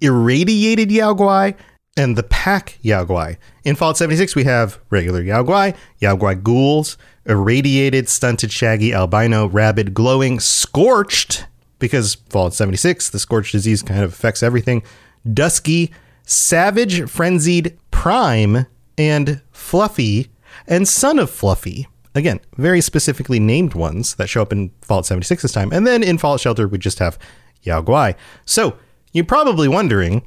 Irradiated 0.00 0.90
Yao 0.90 1.14
Guai, 1.14 1.54
and 2.00 2.16
the 2.16 2.22
Pack 2.22 2.78
Yao 2.80 3.04
Guai. 3.04 3.36
In 3.62 3.76
Fallout 3.76 3.98
76, 3.98 4.34
we 4.34 4.44
have 4.44 4.80
regular 4.88 5.20
Yao 5.20 5.42
Guai, 5.42 5.76
Yao 5.98 6.16
Guai 6.16 6.42
Ghouls, 6.42 6.96
Irradiated, 7.26 8.08
Stunted, 8.08 8.50
Shaggy, 8.50 8.94
Albino, 8.94 9.46
Rabid, 9.46 9.92
Glowing, 9.92 10.40
Scorched, 10.40 11.44
because 11.78 12.14
Fallout 12.30 12.54
76, 12.54 13.10
the 13.10 13.18
Scorched 13.18 13.52
disease 13.52 13.82
kind 13.82 14.02
of 14.02 14.14
affects 14.14 14.42
everything, 14.42 14.82
Dusky, 15.30 15.92
Savage, 16.24 17.06
Frenzied, 17.06 17.78
Prime, 17.90 18.64
and 18.96 19.42
Fluffy, 19.52 20.30
and 20.66 20.88
Son 20.88 21.18
of 21.18 21.28
Fluffy. 21.28 21.86
Again, 22.14 22.40
very 22.56 22.80
specifically 22.80 23.38
named 23.38 23.74
ones 23.74 24.14
that 24.14 24.30
show 24.30 24.40
up 24.40 24.52
in 24.52 24.70
Fallout 24.80 25.04
76 25.04 25.42
this 25.42 25.52
time. 25.52 25.70
And 25.70 25.86
then 25.86 26.02
in 26.02 26.16
Fallout 26.16 26.40
Shelter, 26.40 26.66
we 26.66 26.78
just 26.78 26.98
have 26.98 27.18
Yao 27.62 27.82
Guai. 27.82 28.14
So 28.46 28.78
you're 29.12 29.26
probably 29.26 29.68
wondering 29.68 30.22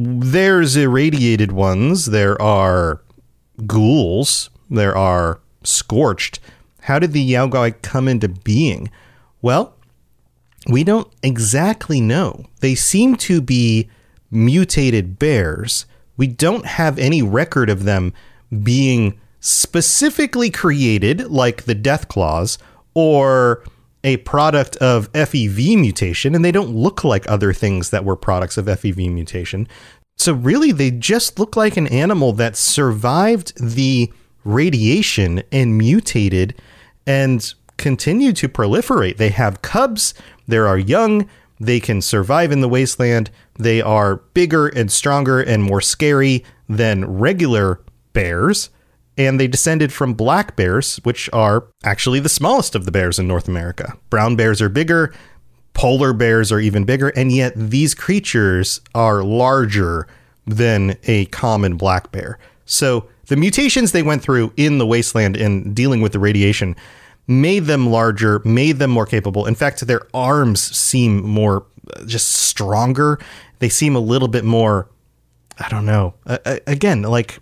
there's 0.00 0.76
irradiated 0.76 1.50
ones, 1.50 2.06
there 2.06 2.40
are 2.40 3.02
ghouls, 3.66 4.48
there 4.70 4.96
are 4.96 5.40
scorched. 5.64 6.38
How 6.82 7.00
did 7.00 7.12
the 7.12 7.20
Yao 7.20 7.48
Guai 7.48 7.82
come 7.82 8.06
into 8.06 8.28
being? 8.28 8.90
Well, 9.42 9.74
we 10.68 10.84
don't 10.84 11.12
exactly 11.24 12.00
know. 12.00 12.44
They 12.60 12.76
seem 12.76 13.16
to 13.16 13.40
be 13.40 13.90
mutated 14.30 15.18
bears. 15.18 15.84
We 16.16 16.28
don't 16.28 16.66
have 16.66 16.98
any 17.00 17.20
record 17.20 17.68
of 17.68 17.82
them 17.82 18.12
being 18.62 19.20
specifically 19.40 20.50
created, 20.50 21.28
like 21.28 21.64
the 21.64 21.74
Death 21.74 22.06
Claws, 22.06 22.56
or 22.94 23.64
a 24.08 24.16
product 24.16 24.76
of 24.76 25.12
FEV 25.12 25.78
mutation, 25.78 26.34
and 26.34 26.42
they 26.42 26.50
don't 26.50 26.74
look 26.74 27.04
like 27.04 27.28
other 27.28 27.52
things 27.52 27.90
that 27.90 28.06
were 28.06 28.16
products 28.16 28.56
of 28.56 28.64
FEV 28.64 29.12
mutation. 29.12 29.68
So, 30.16 30.32
really, 30.32 30.72
they 30.72 30.90
just 30.90 31.38
look 31.38 31.56
like 31.56 31.76
an 31.76 31.86
animal 31.88 32.32
that 32.32 32.56
survived 32.56 33.52
the 33.60 34.10
radiation 34.44 35.42
and 35.52 35.76
mutated 35.76 36.54
and 37.06 37.52
continue 37.76 38.32
to 38.32 38.48
proliferate. 38.48 39.18
They 39.18 39.28
have 39.28 39.60
cubs, 39.60 40.14
there 40.46 40.66
are 40.66 40.78
young, 40.78 41.28
they 41.60 41.78
can 41.78 42.00
survive 42.00 42.50
in 42.50 42.62
the 42.62 42.68
wasteland, 42.68 43.30
they 43.58 43.82
are 43.82 44.16
bigger 44.32 44.68
and 44.68 44.90
stronger 44.90 45.38
and 45.38 45.62
more 45.62 45.82
scary 45.82 46.44
than 46.66 47.04
regular 47.04 47.82
bears 48.14 48.70
and 49.18 49.38
they 49.38 49.48
descended 49.48 49.92
from 49.92 50.14
black 50.14 50.56
bears, 50.56 50.96
which 51.02 51.28
are 51.32 51.66
actually 51.84 52.20
the 52.20 52.28
smallest 52.28 52.74
of 52.74 52.84
the 52.84 52.92
bears 52.92 53.18
in 53.18 53.26
North 53.26 53.48
America. 53.48 53.94
Brown 54.08 54.36
bears 54.36 54.62
are 54.62 54.68
bigger, 54.68 55.12
polar 55.74 56.12
bears 56.12 56.50
are 56.52 56.60
even 56.60 56.84
bigger, 56.84 57.08
and 57.08 57.32
yet 57.32 57.52
these 57.56 57.94
creatures 57.94 58.80
are 58.94 59.22
larger 59.22 60.06
than 60.46 60.96
a 61.04 61.26
common 61.26 61.76
black 61.76 62.10
bear. 62.12 62.38
So 62.64 63.08
the 63.26 63.36
mutations 63.36 63.92
they 63.92 64.02
went 64.02 64.22
through 64.22 64.52
in 64.56 64.78
the 64.78 64.86
wasteland 64.86 65.36
in 65.36 65.74
dealing 65.74 66.00
with 66.00 66.12
the 66.12 66.18
radiation 66.18 66.76
made 67.26 67.64
them 67.64 67.90
larger, 67.90 68.40
made 68.44 68.78
them 68.78 68.90
more 68.90 69.04
capable. 69.04 69.46
In 69.46 69.54
fact, 69.54 69.86
their 69.86 70.02
arms 70.14 70.62
seem 70.62 71.22
more 71.22 71.66
just 72.06 72.28
stronger. 72.28 73.18
They 73.58 73.68
seem 73.68 73.96
a 73.96 74.00
little 74.00 74.28
bit 74.28 74.44
more 74.44 74.88
I 75.60 75.68
don't 75.68 75.86
know. 75.86 76.14
Uh, 76.24 76.58
again, 76.66 77.02
like 77.02 77.40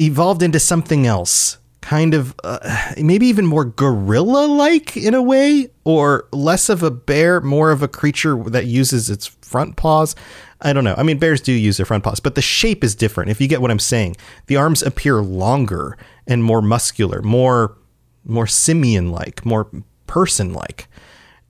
evolved 0.00 0.42
into 0.42 0.58
something 0.58 1.06
else, 1.06 1.58
kind 1.80 2.14
of 2.14 2.34
uh, 2.42 2.92
maybe 2.96 3.26
even 3.26 3.46
more 3.46 3.64
gorilla 3.64 4.46
like 4.46 4.96
in 4.96 5.14
a 5.14 5.22
way, 5.22 5.68
or 5.84 6.28
less 6.32 6.68
of 6.68 6.82
a 6.82 6.90
bear, 6.90 7.40
more 7.40 7.70
of 7.70 7.82
a 7.82 7.88
creature 7.88 8.42
that 8.44 8.66
uses 8.66 9.10
its 9.10 9.26
front 9.26 9.76
paws. 9.76 10.14
I 10.62 10.72
don't 10.72 10.84
know. 10.84 10.94
I 10.96 11.02
mean, 11.02 11.18
bears 11.18 11.40
do 11.40 11.52
use 11.52 11.78
their 11.78 11.86
front 11.86 12.04
paws, 12.04 12.20
but 12.20 12.34
the 12.34 12.42
shape 12.42 12.84
is 12.84 12.94
different. 12.94 13.30
If 13.30 13.40
you 13.40 13.48
get 13.48 13.62
what 13.62 13.70
I'm 13.70 13.78
saying, 13.78 14.16
the 14.46 14.56
arms 14.56 14.82
appear 14.82 15.22
longer 15.22 15.96
and 16.26 16.44
more 16.44 16.62
muscular, 16.62 17.22
more 17.22 17.76
more 18.24 18.46
simian 18.46 19.10
like, 19.10 19.44
more 19.46 19.70
person 20.06 20.52
like. 20.52 20.88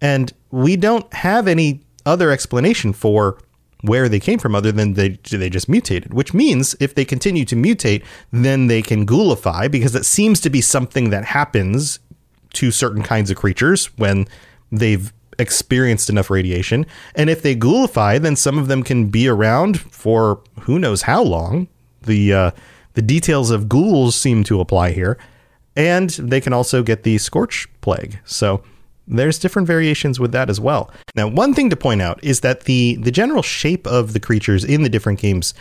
And 0.01 0.33
we 0.51 0.77
don't 0.77 1.13
have 1.13 1.49
any 1.49 1.81
other 2.07 2.31
explanation 2.31 2.93
for 2.93 3.39
where 3.83 4.09
they 4.09 4.21
came 4.21 4.39
from 4.39 4.55
other 4.55 4.73
than 4.73 4.95
they 4.95 5.11
they 5.31 5.49
just 5.49 5.69
mutated 5.69 6.13
which 6.13 6.35
means 6.35 6.77
if 6.81 6.95
they 6.95 7.05
continue 7.05 7.45
to 7.45 7.57
mutate 7.57 8.05
then 8.31 8.67
they 8.67 8.83
can 8.83 9.07
ghoulify 9.07 9.71
because 9.71 9.95
it 9.95 10.05
seems 10.05 10.41
to 10.41 10.51
be 10.51 10.61
something 10.61 11.11
that 11.11 11.25
happens 11.25 11.99
to 12.53 12.71
certain 12.71 13.03
kinds 13.03 13.31
of 13.31 13.37
creatures 13.37 13.87
when 13.97 14.27
they've 14.71 15.13
experienced 15.39 16.11
enough 16.11 16.31
radiation. 16.31 16.87
And 17.15 17.31
if 17.31 17.43
they 17.43 17.57
ghoulify 17.57 18.21
then 18.21 18.37
some 18.37 18.59
of 18.59 18.69
them 18.69 18.83
can 18.83 19.07
be 19.07 19.27
around 19.27 19.81
for 19.81 20.41
who 20.63 20.79
knows 20.79 21.03
how 21.03 21.23
long. 21.23 21.69
The 22.03 22.33
uh, 22.33 22.51
the 22.95 23.03
details 23.03 23.51
of 23.51 23.69
ghouls 23.69 24.17
seem 24.17 24.45
to 24.45 24.61
apply 24.61 24.93
here. 24.93 25.19
And 25.77 26.11
they 26.11 26.41
can 26.41 26.53
also 26.53 26.83
get 26.83 27.05
the 27.05 27.19
scorch 27.19 27.69
plague. 27.81 28.19
So 28.25 28.63
there's 29.07 29.39
different 29.39 29.67
variations 29.67 30.21
with 30.21 30.33
that 30.33 30.49
as 30.51 30.61
well. 30.61 30.91
Now, 31.15 31.29
one 31.29 31.55
thing 31.55 31.71
to 31.71 31.77
point 31.77 32.03
out 32.03 32.23
is 32.23 32.41
that 32.41 32.65
the 32.65 32.97
the 32.97 33.11
general 33.11 33.43
shape 33.43 33.87
of 33.87 34.13
the 34.13 34.21
creatures 34.21 34.65
in 34.65 34.83
the 34.83 34.89
different 34.89 35.21
games 35.21 35.55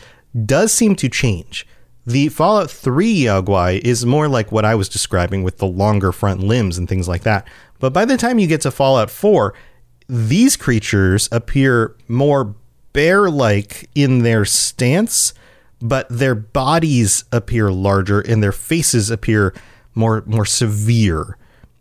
does 0.45 0.71
seem 0.71 0.95
to 0.97 1.09
change. 1.09 1.65
The 2.05 2.29
Fallout 2.29 2.71
3 2.71 3.11
Yao 3.11 3.67
is 3.83 4.05
more 4.05 4.27
like 4.27 4.51
what 4.51 4.65
I 4.65 4.73
was 4.73 4.89
describing 4.89 5.43
with 5.43 5.57
the 5.57 5.67
longer 5.67 6.11
front 6.11 6.41
limbs 6.41 6.77
and 6.77 6.87
things 6.87 7.07
like 7.07 7.23
that. 7.23 7.47
But 7.79 7.93
by 7.93 8.05
the 8.05 8.17
time 8.17 8.39
you 8.39 8.47
get 8.47 8.61
to 8.61 8.71
Fallout 8.71 9.11
4, 9.11 9.53
these 10.07 10.55
creatures 10.55 11.29
appear 11.31 11.95
more 12.07 12.55
bear 12.93 13.29
like 13.29 13.89
in 13.93 14.23
their 14.23 14.43
stance, 14.43 15.33
but 15.81 16.07
their 16.09 16.35
bodies 16.35 17.25
appear 17.31 17.71
larger 17.71 18.19
and 18.21 18.41
their 18.41 18.51
faces 18.51 19.09
appear 19.09 19.53
more 19.93 20.23
more 20.25 20.45
severe. 20.45 21.37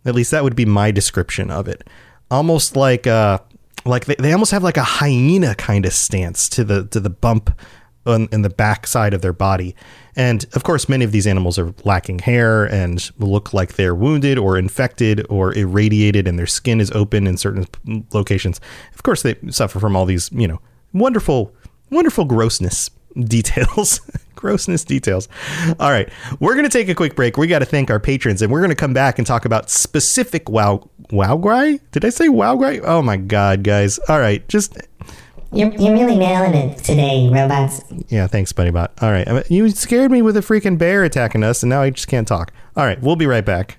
At 0.08 0.14
least 0.14 0.30
that 0.30 0.42
would 0.42 0.56
be 0.56 0.66
my 0.66 0.90
description 0.90 1.50
of 1.50 1.68
it. 1.68 1.88
Almost 2.30 2.76
like 2.76 3.06
uh 3.06 3.38
like 3.84 4.06
they, 4.06 4.16
they 4.16 4.32
almost 4.32 4.50
have 4.50 4.62
like 4.62 4.76
a 4.76 4.82
hyena 4.82 5.54
kind 5.54 5.86
of 5.86 5.92
stance 5.92 6.48
to 6.50 6.64
the 6.64 6.86
to 6.86 7.00
the 7.00 7.10
bump 7.10 7.58
on, 8.06 8.28
in 8.32 8.42
the 8.42 8.50
back 8.50 8.86
side 8.86 9.14
of 9.14 9.22
their 9.22 9.32
body. 9.32 9.74
And 10.16 10.44
of 10.54 10.64
course, 10.64 10.88
many 10.88 11.04
of 11.04 11.12
these 11.12 11.26
animals 11.26 11.58
are 11.58 11.72
lacking 11.84 12.20
hair 12.20 12.64
and 12.64 13.08
look 13.18 13.52
like 13.52 13.74
they're 13.74 13.94
wounded 13.94 14.38
or 14.38 14.58
infected 14.58 15.24
or 15.30 15.54
irradiated, 15.54 16.26
and 16.26 16.38
their 16.38 16.46
skin 16.46 16.80
is 16.80 16.90
open 16.90 17.26
in 17.26 17.36
certain 17.36 17.66
locations. 18.12 18.60
Of 18.94 19.02
course, 19.04 19.22
they 19.22 19.36
suffer 19.50 19.78
from 19.78 19.94
all 19.94 20.06
these, 20.06 20.30
you 20.32 20.48
know, 20.48 20.60
wonderful, 20.92 21.54
wonderful 21.90 22.24
grossness 22.24 22.90
details. 23.24 24.00
Grossness 24.38 24.84
details. 24.84 25.28
All 25.78 25.90
right, 25.90 26.08
we're 26.40 26.54
going 26.54 26.64
to 26.64 26.70
take 26.70 26.88
a 26.88 26.94
quick 26.94 27.14
break. 27.14 27.36
We 27.36 27.46
got 27.46 27.58
to 27.58 27.66
thank 27.66 27.90
our 27.90 28.00
patrons, 28.00 28.40
and 28.40 28.50
we're 28.50 28.60
going 28.60 28.70
to 28.70 28.76
come 28.76 28.94
back 28.94 29.18
and 29.18 29.26
talk 29.26 29.44
about 29.44 29.68
specific 29.68 30.48
wow 30.48 30.88
wow 31.10 31.36
guy. 31.36 31.80
Did 31.92 32.04
I 32.04 32.10
say 32.10 32.28
wow 32.28 32.56
guy? 32.56 32.78
Oh 32.78 33.02
my 33.02 33.16
god, 33.16 33.62
guys! 33.62 33.98
All 34.08 34.20
right, 34.20 34.46
just 34.48 34.78
You're, 35.52 35.72
you're 35.72 35.92
really 35.94 36.16
nailing 36.16 36.54
it 36.54 36.78
today, 36.78 37.28
robots. 37.32 37.82
yeah, 38.08 38.26
thanks, 38.26 38.52
BuddyBot. 38.52 39.02
All 39.02 39.10
right, 39.10 39.50
you 39.50 39.68
scared 39.70 40.10
me 40.10 40.22
with 40.22 40.36
a 40.36 40.40
freaking 40.40 40.78
bear 40.78 41.04
attacking 41.04 41.42
us, 41.42 41.62
and 41.62 41.70
now 41.70 41.82
I 41.82 41.90
just 41.90 42.08
can't 42.08 42.28
talk. 42.28 42.52
All 42.76 42.84
right, 42.84 43.00
we'll 43.00 43.16
be 43.16 43.26
right 43.26 43.44
back. 43.44 43.78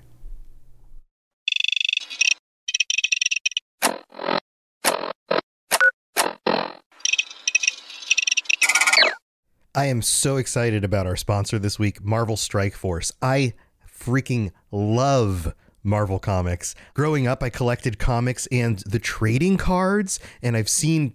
I 9.72 9.86
am 9.86 10.02
so 10.02 10.36
excited 10.36 10.82
about 10.82 11.06
our 11.06 11.14
sponsor 11.14 11.56
this 11.56 11.78
week, 11.78 12.02
Marvel 12.02 12.36
Strike 12.36 12.74
Force. 12.74 13.12
I 13.22 13.52
freaking 13.88 14.50
love 14.72 15.54
Marvel 15.84 16.18
Comics. 16.18 16.74
Growing 16.92 17.28
up, 17.28 17.40
I 17.40 17.50
collected 17.50 17.96
comics 17.96 18.48
and 18.48 18.80
the 18.80 18.98
trading 18.98 19.58
cards, 19.58 20.18
and 20.42 20.56
I've 20.56 20.68
seen 20.68 21.14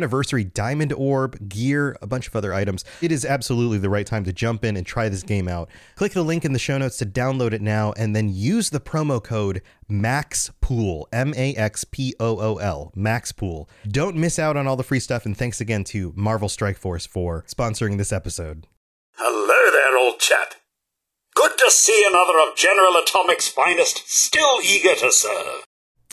anniversary 0.00 0.44
diamond 0.44 0.94
orb, 0.94 1.46
gear, 1.46 1.94
a 2.00 2.06
bunch 2.06 2.26
of 2.26 2.34
other 2.34 2.54
items. 2.54 2.86
It 3.02 3.12
is 3.12 3.26
absolutely 3.26 3.76
the 3.76 3.90
right 3.90 4.06
time 4.06 4.24
to 4.24 4.32
jump 4.32 4.64
in 4.64 4.78
and 4.78 4.86
try 4.86 5.10
this 5.10 5.22
game 5.22 5.46
out. 5.46 5.68
Click 5.94 6.12
the 6.12 6.22
link 6.22 6.46
in 6.46 6.54
the 6.54 6.58
show 6.58 6.78
notes 6.78 6.96
to 6.98 7.06
download 7.06 7.52
it 7.52 7.60
now 7.60 7.92
and 7.98 8.16
then 8.16 8.30
use 8.30 8.70
the 8.70 8.80
promo 8.80 9.22
code 9.22 9.60
MAXPOOL, 9.90 11.04
M 11.12 11.34
A 11.36 11.54
X 11.54 11.84
P 11.84 12.14
O 12.18 12.38
O 12.40 12.56
L, 12.56 12.92
MAXPOOL. 12.96 13.68
Don't 13.86 14.16
miss 14.16 14.38
out 14.38 14.56
on 14.56 14.66
all 14.66 14.76
the 14.76 14.82
free 14.82 15.00
stuff, 15.00 15.26
and 15.26 15.36
thanks 15.36 15.60
again 15.60 15.84
to 15.84 16.14
Marvel 16.16 16.48
Strike 16.48 16.78
Force 16.78 17.04
for 17.04 17.44
sponsoring 17.46 17.98
this 17.98 18.12
episode. 18.12 18.66
Hello 19.16 19.70
there, 19.70 19.98
old 19.98 20.18
chap. 20.18 20.54
Good 21.34 21.58
to 21.58 21.70
see 21.70 22.06
another 22.08 22.38
of 22.38 22.56
General 22.56 22.94
Atomic's 22.94 23.48
finest, 23.48 24.08
still 24.08 24.60
eager 24.62 24.94
to 24.94 25.12
serve. 25.12 25.64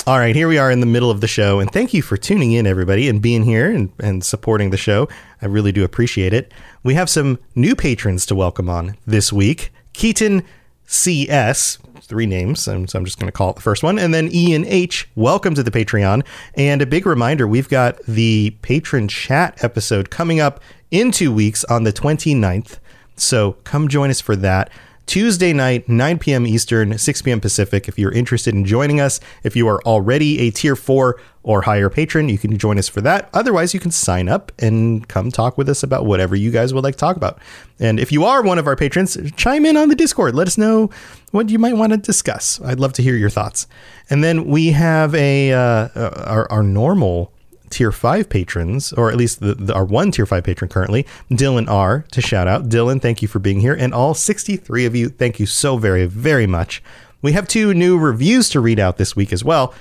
All 0.06 0.20
right, 0.20 0.36
here 0.36 0.48
we 0.48 0.58
are 0.58 0.72
in 0.72 0.80
the 0.80 0.86
middle 0.86 1.12
of 1.12 1.20
the 1.20 1.28
show, 1.28 1.60
and 1.60 1.70
thank 1.70 1.94
you 1.94 2.02
for 2.02 2.16
tuning 2.16 2.54
in, 2.54 2.66
everybody, 2.66 3.10
and 3.10 3.22
being 3.22 3.44
here 3.44 3.70
and, 3.70 3.92
and 4.00 4.24
supporting 4.24 4.70
the 4.70 4.78
show. 4.78 5.10
I 5.42 5.48
really 5.48 5.74
do 5.74 5.84
appreciate 5.84 6.34
it. 6.34 6.54
We 6.82 6.94
have 6.94 7.10
some 7.10 7.40
new 7.56 7.76
patrons 7.76 8.26
to 8.28 8.36
welcome 8.36 8.70
on 8.70 8.96
this 9.06 9.34
week 9.34 9.70
Keaton 9.92 10.44
CS, 10.86 11.78
three 12.02 12.26
names, 12.26 12.62
so 12.62 12.74
I'm 12.74 12.86
just 12.86 13.20
going 13.20 13.28
to 13.28 13.34
call 13.34 13.50
it 13.50 13.58
the 13.58 13.62
first 13.62 13.84
one, 13.84 14.00
and 14.00 14.14
then 14.14 14.30
Ian 14.32 14.64
H. 14.66 15.10
Welcome 15.16 15.56
to 15.56 15.64
the 15.64 15.72
Patreon. 15.72 16.26
And 16.56 16.82
a 16.82 16.86
big 16.86 17.06
reminder 17.06 17.46
we've 17.46 17.68
got 17.68 18.02
the 18.04 18.56
patron 18.62 19.10
chat 19.10 19.62
episode 19.62 20.10
coming 20.10 20.40
up 20.40 20.62
in 20.90 21.12
two 21.12 21.34
weeks 21.34 21.66
on 21.66 21.84
the 21.84 21.92
29th. 21.92 22.78
So 23.18 23.54
come 23.66 23.90
join 23.90 24.10
us 24.10 24.22
for 24.22 24.38
that. 24.38 24.70
Tuesday 25.08 25.54
night, 25.54 25.88
9 25.88 26.20
p.m. 26.20 26.46
Eastern, 26.46 26.98
6 26.98 27.22
p.m. 27.22 27.40
Pacific. 27.40 27.88
If 27.88 27.98
you're 27.98 28.12
interested 28.12 28.54
in 28.54 28.66
joining 28.66 29.00
us, 29.00 29.22
if 29.42 29.56
you 29.56 29.66
are 29.70 29.82
already 29.84 30.42
a 30.42 30.52
tier 30.52 30.76
four 30.76 31.20
or 31.44 31.62
higher 31.62 31.90
patron, 31.90 32.28
you 32.28 32.38
can 32.38 32.58
join 32.58 32.78
us 32.78 32.90
for 32.90 33.00
that. 33.00 33.30
Otherwise, 33.34 33.74
you 33.74 33.80
can 33.80 33.90
sign 33.90 34.28
up 34.28 34.52
and 34.60 35.08
come 35.08 35.32
talk 35.32 35.58
with 35.58 35.70
us 35.70 35.82
about 35.82 36.06
whatever 36.06 36.36
you 36.36 36.52
guys 36.52 36.74
would 36.74 36.84
like 36.84 36.96
to 36.96 37.00
talk 37.00 37.16
about. 37.16 37.40
And 37.80 38.02
if 38.02 38.12
you 38.12 38.26
are 38.26 38.44
one 38.44 38.60
of 38.60 38.68
our 38.68 38.76
patrons, 38.76 39.18
chime 39.38 39.66
in 39.66 39.78
on 39.78 39.88
the 39.88 39.96
Discord. 39.96 40.36
Let 40.36 40.48
us 40.48 40.58
know 40.58 40.90
what 41.32 41.50
you 41.50 41.58
might 41.58 41.78
want 41.78 41.94
to 41.94 41.98
discuss. 41.98 42.60
I'd 42.62 42.82
love 42.82 42.92
to 42.94 43.02
hear 43.02 43.16
your 43.16 43.30
thoughts. 43.30 43.66
And 44.10 44.26
then 44.26 44.46
we 44.46 44.72
have 44.72 45.16
a 45.16 45.54
uh, 45.54 45.88
our, 46.26 46.52
our 46.52 46.64
normal 46.64 47.32
tier 47.70 47.92
five 47.92 48.30
patrons, 48.30 48.94
or 48.94 49.10
at 49.10 49.18
least 49.18 49.40
the, 49.40 49.56
the, 49.56 49.74
our 49.74 49.86
one 49.86 50.12
tier 50.12 50.26
five 50.26 50.44
patron 50.44 50.70
currently, 50.70 51.06
Dylan 51.32 51.70
R, 51.70 52.06
to 52.12 52.22
shout 52.22 52.48
out. 52.48 52.70
Dylan, 52.70 53.02
thank 53.02 53.22
you 53.22 53.28
for 53.28 53.40
being 53.40 53.60
here. 53.60 53.74
And 53.74 53.94
all 53.94 54.14
63 54.14 54.86
of 54.86 54.96
you, 54.96 55.10
thank 55.10 55.40
you 55.40 55.46
so 55.46 55.78
very, 55.78 56.06
very 56.06 56.48
much. 56.48 56.82
We 57.22 57.32
have 57.34 57.48
two 57.48 57.74
new 57.74 57.98
reviews 57.98 58.50
to 58.50 58.60
read 58.60 58.80
out 58.80 58.98
this 58.98 59.16
week 59.16 59.34
as 59.34 59.44
well. 59.44 59.74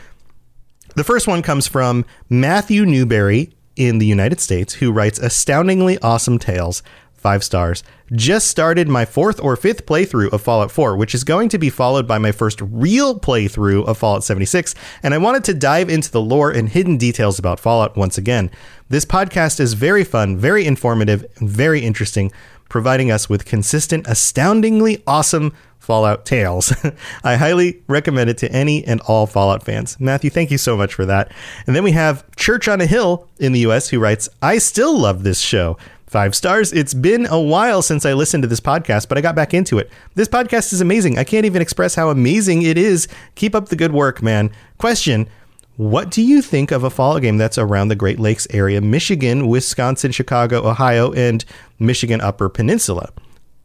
The 0.94 1.04
first 1.04 1.28
one 1.28 1.42
comes 1.42 1.66
from 1.66 2.06
Matthew 2.30 2.86
Newberry 2.86 3.52
in 3.76 3.98
the 3.98 4.06
United 4.06 4.40
States, 4.40 4.74
who 4.74 4.90
writes 4.90 5.18
astoundingly 5.18 5.98
awesome 5.98 6.38
tales. 6.38 6.82
Five 7.26 7.42
stars. 7.42 7.82
Just 8.12 8.46
started 8.46 8.86
my 8.86 9.04
fourth 9.04 9.40
or 9.40 9.56
fifth 9.56 9.84
playthrough 9.84 10.32
of 10.32 10.40
Fallout 10.40 10.70
4, 10.70 10.96
which 10.96 11.12
is 11.12 11.24
going 11.24 11.48
to 11.48 11.58
be 11.58 11.70
followed 11.70 12.06
by 12.06 12.18
my 12.18 12.30
first 12.30 12.60
real 12.62 13.18
playthrough 13.18 13.84
of 13.84 13.98
Fallout 13.98 14.22
76, 14.22 14.76
and 15.02 15.12
I 15.12 15.18
wanted 15.18 15.42
to 15.42 15.52
dive 15.52 15.90
into 15.90 16.12
the 16.12 16.20
lore 16.20 16.52
and 16.52 16.68
hidden 16.68 16.98
details 16.98 17.40
about 17.40 17.58
Fallout 17.58 17.96
once 17.96 18.16
again. 18.16 18.48
This 18.90 19.04
podcast 19.04 19.58
is 19.58 19.74
very 19.74 20.04
fun, 20.04 20.36
very 20.36 20.66
informative, 20.66 21.26
and 21.38 21.50
very 21.50 21.80
interesting, 21.80 22.30
providing 22.68 23.10
us 23.10 23.28
with 23.28 23.44
consistent, 23.44 24.06
astoundingly 24.06 25.02
awesome 25.04 25.52
Fallout 25.80 26.26
tales. 26.26 26.72
I 27.24 27.36
highly 27.36 27.82
recommend 27.86 28.28
it 28.28 28.38
to 28.38 28.52
any 28.52 28.84
and 28.84 29.00
all 29.02 29.26
Fallout 29.26 29.64
fans. 29.64 29.98
Matthew, 30.00 30.30
thank 30.30 30.50
you 30.50 30.58
so 30.58 30.76
much 30.76 30.94
for 30.94 31.06
that. 31.06 31.32
And 31.66 31.74
then 31.76 31.84
we 31.84 31.92
have 31.92 32.24
Church 32.34 32.66
on 32.66 32.80
a 32.80 32.86
Hill 32.86 33.28
in 33.38 33.52
the 33.52 33.60
US 33.60 33.88
who 33.88 34.00
writes, 34.00 34.28
I 34.42 34.58
still 34.58 34.98
love 34.98 35.22
this 35.22 35.40
show. 35.40 35.76
Five 36.16 36.34
stars. 36.34 36.72
It's 36.72 36.94
been 36.94 37.26
a 37.26 37.38
while 37.38 37.82
since 37.82 38.06
I 38.06 38.14
listened 38.14 38.42
to 38.42 38.46
this 38.46 38.58
podcast, 38.58 39.06
but 39.06 39.18
I 39.18 39.20
got 39.20 39.34
back 39.34 39.52
into 39.52 39.78
it. 39.78 39.90
This 40.14 40.28
podcast 40.28 40.72
is 40.72 40.80
amazing. 40.80 41.18
I 41.18 41.24
can't 41.24 41.44
even 41.44 41.60
express 41.60 41.94
how 41.94 42.08
amazing 42.08 42.62
it 42.62 42.78
is. 42.78 43.06
Keep 43.34 43.54
up 43.54 43.68
the 43.68 43.76
good 43.76 43.92
work, 43.92 44.22
man. 44.22 44.50
Question 44.78 45.28
What 45.76 46.10
do 46.10 46.22
you 46.22 46.40
think 46.40 46.70
of 46.70 46.84
a 46.84 46.88
Fallout 46.88 47.20
game 47.20 47.36
that's 47.36 47.58
around 47.58 47.88
the 47.88 47.96
Great 47.96 48.18
Lakes 48.18 48.48
area, 48.48 48.80
Michigan, 48.80 49.46
Wisconsin, 49.46 50.10
Chicago, 50.10 50.66
Ohio, 50.66 51.12
and 51.12 51.44
Michigan 51.78 52.22
Upper 52.22 52.48
Peninsula? 52.48 53.10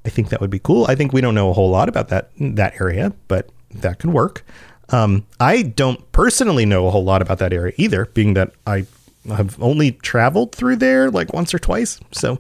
I 0.04 0.10
think 0.10 0.28
that 0.28 0.42
would 0.42 0.50
be 0.50 0.60
cool. 0.60 0.86
I 0.90 0.96
think 0.96 1.14
we 1.14 1.22
don't 1.22 1.36
know 1.36 1.52
a 1.52 1.54
whole 1.54 1.70
lot 1.70 1.88
about 1.88 2.10
that 2.10 2.32
that 2.38 2.74
area, 2.82 3.14
but 3.30 3.48
that 3.76 4.00
could 4.00 4.12
work. 4.12 4.46
Um, 4.90 5.26
I 5.40 5.62
don't 5.62 6.12
personally 6.12 6.66
know 6.66 6.86
a 6.86 6.92
whole 6.92 7.06
lot 7.06 7.22
about 7.22 7.38
that 7.38 7.54
area 7.54 7.72
either, 7.78 8.08
being 8.08 8.34
that 8.34 8.52
I 8.68 8.88
have 9.28 9.62
only 9.62 9.92
traveled 9.92 10.54
through 10.54 10.78
there 10.78 11.12
like 11.12 11.34
once 11.34 11.54
or 11.54 11.60
twice. 11.60 12.00
So, 12.12 12.40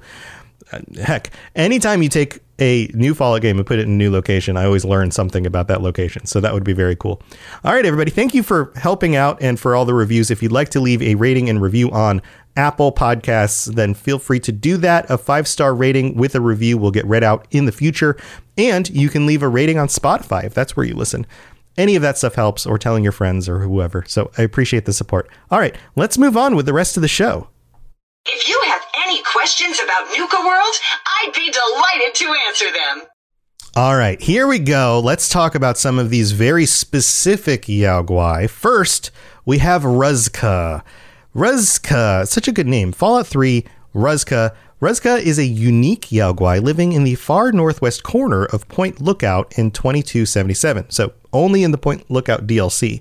uh, 0.72 0.80
heck, 1.02 1.32
anytime 1.56 2.02
you 2.02 2.10
take 2.10 2.39
a 2.60 2.89
new 2.94 3.13
Fallout 3.13 3.41
game 3.41 3.58
and 3.58 3.65
put 3.65 3.80
it 3.80 3.84
in 3.84 3.89
a 3.89 3.96
new 3.96 4.12
location, 4.12 4.56
I 4.56 4.65
always 4.65 4.86
learn 4.86 5.12
something 5.12 5.46
about 5.46 5.67
that 5.67 5.82
location. 5.82 6.26
So 6.26 6.39
that 6.39 6.54
would 6.54 6.63
be 6.63 6.74
very 6.74 6.96
cool. 6.96 7.22
All 7.63 7.74
right, 7.74 7.86
everybody, 7.86 8.12
thank 8.12 8.34
you 8.34 8.44
for 8.44 8.72
helping 8.76 9.15
out 9.15 9.41
and 9.41 9.60
for 9.60 9.76
all 9.76 9.86
the 9.86 9.94
reviews. 9.94 10.30
If 10.30 10.44
you'd 10.44 10.52
like 10.52 10.70
to 10.70 10.80
leave 10.80 11.02
a 11.02 11.15
rating 11.15 11.50
and 11.50 11.62
review 11.62 11.89
on 11.91 12.22
Apple 12.56 12.91
Podcasts, 12.91 13.74
then 13.74 13.94
feel 13.94 14.20
free 14.20 14.39
to 14.41 14.52
do 14.52 14.78
that. 14.78 15.10
A 15.10 15.17
five 15.17 15.48
star 15.48 15.74
rating 15.74 16.15
with 16.15 16.36
a 16.36 16.41
review 16.41 16.78
will 16.78 16.91
get 16.91 17.06
read 17.06 17.24
out 17.24 17.48
in 17.52 17.65
the 17.65 17.72
future. 17.72 18.15
And 18.58 18.89
you 18.89 19.10
can 19.10 19.26
leave 19.26 19.41
a 19.41 19.48
rating 19.48 19.80
on 19.80 19.88
Spotify 19.88 20.44
if 20.44 20.54
that's 20.54 20.78
where 20.78 20.86
you 20.86 20.94
listen. 20.94 21.26
Any 21.78 21.96
of 21.96 22.02
that 22.02 22.18
stuff 22.18 22.36
helps, 22.36 22.66
or 22.66 22.78
telling 22.78 23.04
your 23.04 23.12
friends 23.12 23.48
or 23.48 23.60
whoever. 23.60 24.04
So 24.08 24.32
I 24.38 24.42
appreciate 24.42 24.86
the 24.86 24.94
support. 24.94 25.30
All 25.50 25.60
right, 25.60 25.76
let's 25.96 26.18
move 26.18 26.36
on 26.36 26.56
with 26.56 26.66
the 26.66 26.74
rest 26.74 26.98
of 26.98 27.02
the 27.02 27.08
show. 27.08 27.48
If 28.26 28.48
you 28.48 28.62
have 28.66 28.82
any 29.06 29.22
questions 29.24 29.80
about 29.84 30.08
Nuka 30.16 30.38
World, 30.46 30.76
I'd 31.06 31.34
be 31.34 31.52
delighted 31.52 32.14
to 32.16 32.36
answer 32.48 32.66
them. 32.72 33.08
All 33.76 33.96
right, 33.96 34.22
here 34.22 34.48
we 34.48 34.60
go. 34.60 35.02
Let's 35.04 35.30
talk 35.30 35.56
about 35.56 35.78
some 35.78 35.98
of 35.98 36.10
these 36.10 36.34
very 36.34 36.66
specific 36.66 37.70
Yao 37.70 38.04
Guai. 38.04 38.50
First, 38.50 39.12
we 39.46 39.60
have 39.60 39.84
Ruzka. 39.84 40.84
Ruzka, 41.34 42.28
such 42.28 42.50
a 42.50 42.52
good 42.52 42.68
name. 42.68 42.92
Fallout 42.92 43.28
3 43.28 43.66
Ruzka. 43.96 44.54
Ruzka 44.82 45.22
is 45.22 45.38
a 45.38 45.46
unique 45.46 46.08
Yaoguai 46.08 46.60
living 46.60 46.94
in 46.94 47.04
the 47.04 47.13
far 47.13 47.52
northwest 47.52 48.02
corner 48.02 48.46
of 48.46 48.67
Point 48.67 49.00
Lookout 49.00 49.54
in 49.56 49.70
2277, 49.70 50.89
so 50.89 51.13
only 51.32 51.62
in 51.62 51.70
the 51.70 51.78
Point 51.78 52.10
Lookout 52.10 52.48
DLC. 52.48 53.00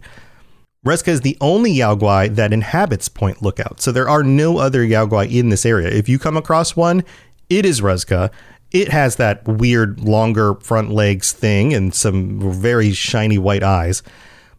Ruzka 0.84 1.08
is 1.08 1.22
the 1.22 1.38
only 1.40 1.74
Yaoguai 1.74 2.34
that 2.34 2.52
inhabits 2.52 3.08
Point 3.08 3.40
Lookout, 3.40 3.80
so 3.80 3.92
there 3.92 4.10
are 4.10 4.22
no 4.22 4.58
other 4.58 4.84
Yaoguai 4.84 5.32
in 5.32 5.48
this 5.48 5.64
area. 5.64 5.88
If 5.88 6.06
you 6.06 6.18
come 6.18 6.36
across 6.36 6.76
one, 6.76 7.02
it 7.48 7.64
is 7.64 7.80
Ruzka. 7.80 8.30
It 8.70 8.88
has 8.88 9.16
that 9.16 9.48
weird 9.48 10.00
longer 10.00 10.56
front 10.56 10.90
legs 10.90 11.32
thing 11.32 11.72
and 11.72 11.94
some 11.94 12.52
very 12.52 12.92
shiny 12.92 13.38
white 13.38 13.62
eyes. 13.62 14.02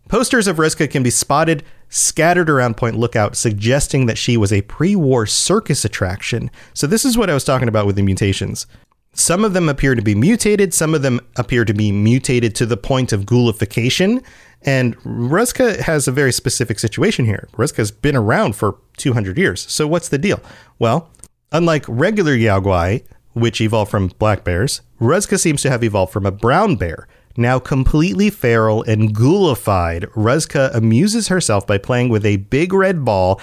Posters 0.10 0.48
of 0.48 0.56
Ruzka 0.56 0.90
can 0.90 1.04
be 1.04 1.12
spotted 1.12 1.64
scattered 1.92 2.50
around 2.50 2.78
Point 2.78 2.98
Lookout, 2.98 3.36
suggesting 3.36 4.08
that 4.08 4.18
she 4.18 4.38
was 4.38 4.52
a 4.52 4.64
pre 4.64 4.96
war 4.96 5.28
circus 5.28 5.86
attraction. 5.86 6.50
So, 6.74 6.88
this 6.88 7.06
is 7.06 7.18
what 7.18 7.30
I 7.30 7.36
was 7.36 7.44
talking 7.44 7.68
about 7.68 7.86
with 7.86 7.98
the 7.98 8.02
mutations. 8.02 8.66
Some 9.14 9.44
of 9.44 9.54
them 9.54 9.68
appear 9.68 9.94
to 9.94 10.02
be 10.02 10.16
mutated, 10.16 10.74
some 10.74 10.96
of 10.96 11.02
them 11.02 11.20
appear 11.36 11.66
to 11.66 11.74
be 11.74 11.92
mutated 11.92 12.56
to 12.56 12.66
the 12.66 12.78
point 12.78 13.12
of 13.12 13.26
ghoulification. 13.26 14.24
And 14.64 14.98
Ruzka 15.00 15.80
has 15.82 16.08
a 16.08 16.12
very 16.12 16.32
specific 16.32 16.80
situation 16.80 17.26
here. 17.26 17.50
Ruzka's 17.54 17.92
been 17.92 18.16
around 18.16 18.56
for 18.56 18.78
200 18.98 19.38
years. 19.38 19.70
So, 19.70 19.86
what's 19.86 20.10
the 20.10 20.18
deal? 20.18 20.40
Well, 20.80 21.12
unlike 21.52 21.84
regular 21.88 22.36
Yaoguai, 22.36 23.04
which 23.34 23.60
evolved 23.60 23.92
from 23.92 24.08
black 24.20 24.44
bears, 24.44 24.82
Ruzka 25.00 25.40
seems 25.40 25.62
to 25.64 25.70
have 25.70 25.84
evolved 25.84 26.14
from 26.14 26.26
a 26.26 26.32
brown 26.32 26.78
bear. 26.78 27.08
Now 27.42 27.58
completely 27.58 28.30
feral 28.30 28.84
and 28.84 29.16
ghoulified, 29.16 30.04
Ruzka 30.12 30.70
amuses 30.76 31.30
herself 31.30 31.66
by 31.66 31.80
playing 31.80 32.10
with 32.10 32.24
a 32.24 32.38
big 32.38 32.72
red 32.72 33.04
ball 33.04 33.42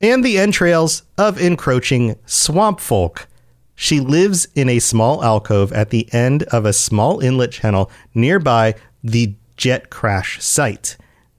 and 0.00 0.24
the 0.24 0.38
entrails 0.38 1.04
of 1.16 1.40
encroaching 1.40 2.16
swamp 2.26 2.80
folk. 2.80 3.28
She 3.76 4.00
lives 4.00 4.48
in 4.56 4.68
a 4.68 4.80
small 4.80 5.22
alcove 5.22 5.72
at 5.72 5.90
the 5.90 6.12
end 6.12 6.42
of 6.44 6.64
a 6.64 6.72
small 6.72 7.20
inlet 7.20 7.52
channel 7.52 7.92
nearby 8.12 8.74
the 9.04 9.36
jet 9.56 9.88
crash 9.88 10.42
site 10.42 10.96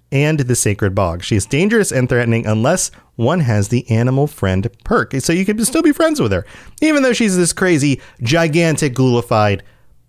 and 0.10 0.40
the 0.40 0.56
sacred 0.56 0.96
bog. 0.96 1.22
She 1.22 1.36
is 1.36 1.46
dangerous 1.46 1.92
and 1.92 2.08
threatening 2.08 2.48
unless 2.48 2.92
one 3.18 3.42
has 3.42 3.68
the 3.68 3.90
animal 3.92 4.26
friend 4.26 4.70
perk. 4.86 5.16
So 5.16 5.34
you 5.34 5.44
can 5.44 5.64
still 5.66 5.84
be 5.84 5.92
friends 5.92 6.22
with 6.22 6.32
her, 6.32 6.46
even 6.82 7.04
though 7.04 7.12
she's 7.12 7.36
this 7.36 7.52
crazy, 7.52 8.00
gigantic, 8.24 8.94
ghoulified 8.94 9.64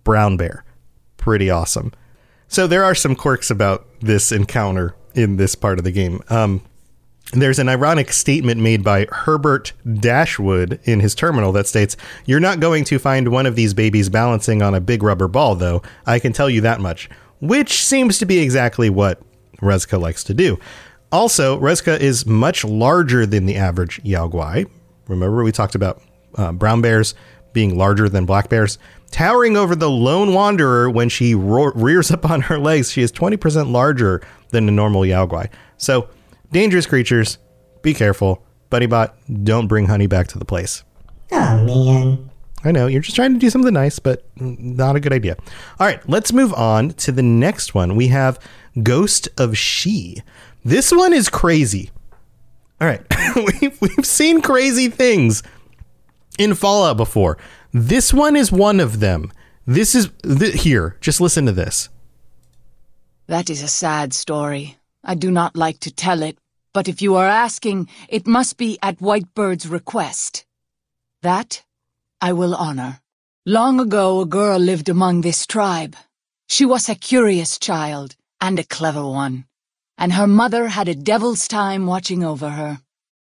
brown 0.05 0.37
bear 0.37 0.63
pretty 1.21 1.49
awesome. 1.49 1.93
So 2.49 2.67
there 2.67 2.83
are 2.83 2.95
some 2.95 3.15
quirks 3.15 3.49
about 3.49 3.87
this 4.01 4.33
encounter 4.33 4.93
in 5.15 5.37
this 5.37 5.55
part 5.55 5.77
of 5.77 5.85
the 5.85 5.91
game. 5.91 6.21
Um, 6.29 6.61
there's 7.31 7.59
an 7.59 7.69
ironic 7.69 8.11
statement 8.11 8.59
made 8.59 8.83
by 8.83 9.07
Herbert 9.09 9.71
Dashwood 9.89 10.81
in 10.83 10.99
his 10.99 11.15
terminal 11.15 11.53
that 11.53 11.67
states, 11.67 11.95
You're 12.25 12.41
not 12.41 12.59
going 12.59 12.83
to 12.85 12.99
find 12.99 13.29
one 13.29 13.45
of 13.45 13.55
these 13.55 13.73
babies 13.73 14.09
balancing 14.09 14.61
on 14.61 14.75
a 14.75 14.81
big 14.81 15.01
rubber 15.01 15.29
ball, 15.29 15.55
though. 15.55 15.81
I 16.05 16.19
can 16.19 16.33
tell 16.33 16.49
you 16.49 16.59
that 16.61 16.81
much. 16.81 17.09
Which 17.39 17.85
seems 17.85 18.17
to 18.19 18.25
be 18.25 18.39
exactly 18.39 18.89
what 18.89 19.21
Ruzka 19.61 19.99
likes 19.99 20.23
to 20.25 20.33
do. 20.33 20.59
Also, 21.11 21.57
Ruzka 21.59 21.97
is 21.99 22.25
much 22.25 22.65
larger 22.65 23.25
than 23.25 23.45
the 23.45 23.55
average 23.55 24.01
Yaoguai. 24.03 24.69
Remember, 25.07 25.43
we 25.43 25.51
talked 25.51 25.75
about 25.75 26.01
uh, 26.35 26.51
brown 26.51 26.81
bears 26.81 27.15
being 27.53 27.77
larger 27.77 28.09
than 28.09 28.25
black 28.25 28.49
bears. 28.49 28.77
Towering 29.11 29.57
over 29.57 29.75
the 29.75 29.89
lone 29.89 30.33
wanderer 30.33 30.89
when 30.89 31.09
she 31.09 31.35
ro- 31.35 31.71
rears 31.75 32.11
up 32.11 32.29
on 32.29 32.41
her 32.41 32.57
legs, 32.57 32.91
she 32.91 33.01
is 33.01 33.11
20% 33.11 33.71
larger 33.71 34.21
than 34.49 34.67
a 34.67 34.71
normal 34.71 35.01
Yaoguai. 35.01 35.49
So, 35.77 36.09
dangerous 36.51 36.85
creatures, 36.85 37.37
be 37.81 37.93
careful. 37.93 38.43
Buddybot, 38.69 39.11
don't 39.43 39.67
bring 39.67 39.87
honey 39.87 40.07
back 40.07 40.27
to 40.29 40.39
the 40.39 40.45
place. 40.45 40.83
Oh 41.31 41.63
man. 41.65 42.29
I 42.63 42.71
know, 42.71 42.87
you're 42.87 43.01
just 43.01 43.15
trying 43.15 43.33
to 43.33 43.39
do 43.39 43.49
something 43.49 43.73
nice, 43.73 43.97
but 43.99 44.23
not 44.37 44.95
a 44.95 44.99
good 44.99 45.13
idea. 45.13 45.35
All 45.79 45.87
right, 45.87 46.07
let's 46.07 46.31
move 46.31 46.53
on 46.53 46.91
to 46.91 47.11
the 47.11 47.23
next 47.23 47.73
one. 47.73 47.95
We 47.95 48.07
have 48.09 48.39
Ghost 48.83 49.27
of 49.37 49.57
She. 49.57 50.21
This 50.63 50.91
one 50.91 51.11
is 51.11 51.27
crazy. 51.27 51.89
All 52.79 52.87
right, 52.87 53.01
we've, 53.35 53.81
we've 53.81 54.05
seen 54.05 54.41
crazy 54.41 54.89
things 54.89 55.41
in 56.37 56.53
Fallout 56.53 56.97
before. 56.97 57.37
This 57.73 58.13
one 58.13 58.35
is 58.35 58.51
one 58.51 58.81
of 58.81 58.99
them. 58.99 59.31
This 59.65 59.95
is 59.95 60.09
th- 60.23 60.61
here. 60.63 60.97
Just 60.99 61.21
listen 61.21 61.45
to 61.45 61.53
this. 61.53 61.87
That 63.27 63.49
is 63.49 63.63
a 63.63 63.69
sad 63.69 64.13
story. 64.13 64.77
I 65.05 65.15
do 65.15 65.31
not 65.31 65.55
like 65.55 65.79
to 65.81 65.91
tell 65.91 66.21
it, 66.21 66.37
but 66.73 66.89
if 66.89 67.01
you 67.01 67.15
are 67.15 67.27
asking, 67.27 67.87
it 68.09 68.27
must 68.27 68.57
be 68.57 68.77
at 68.83 68.99
Whitebird's 68.99 69.69
request. 69.69 70.45
That 71.21 71.63
I 72.19 72.33
will 72.33 72.55
honor. 72.55 72.99
Long 73.45 73.79
ago, 73.79 74.19
a 74.19 74.25
girl 74.25 74.59
lived 74.59 74.89
among 74.89 75.21
this 75.21 75.47
tribe. 75.47 75.95
She 76.49 76.65
was 76.65 76.89
a 76.89 76.95
curious 76.95 77.57
child 77.57 78.17
and 78.41 78.59
a 78.59 78.65
clever 78.65 79.07
one, 79.07 79.45
and 79.97 80.11
her 80.13 80.27
mother 80.27 80.67
had 80.67 80.89
a 80.89 80.95
devil's 80.95 81.47
time 81.47 81.85
watching 81.85 82.21
over 82.21 82.49
her. 82.49 82.81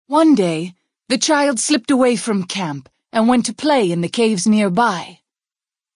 One 0.09 0.35
day, 0.35 0.75
the 1.09 1.17
child 1.17 1.59
slipped 1.59 1.91
away 1.91 2.17
from 2.17 2.45
camp 2.45 2.91
and 3.13 3.29
went 3.29 3.47
to 3.47 3.55
play 3.55 3.91
in 3.91 4.01
the 4.01 4.09
caves 4.09 4.47
nearby. 4.47 5.21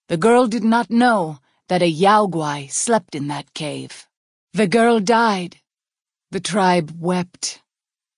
The 0.07 0.17
girl 0.17 0.47
did 0.47 0.63
not 0.63 0.89
know 0.89 1.39
that 1.67 1.81
a 1.81 1.91
Yaoguai 1.91 2.71
slept 2.71 3.15
in 3.15 3.27
that 3.27 3.53
cave. 3.53 4.07
The 4.53 4.67
girl 4.67 4.99
died. 4.99 5.57
The 6.31 6.39
tribe 6.39 6.95
wept. 6.99 7.61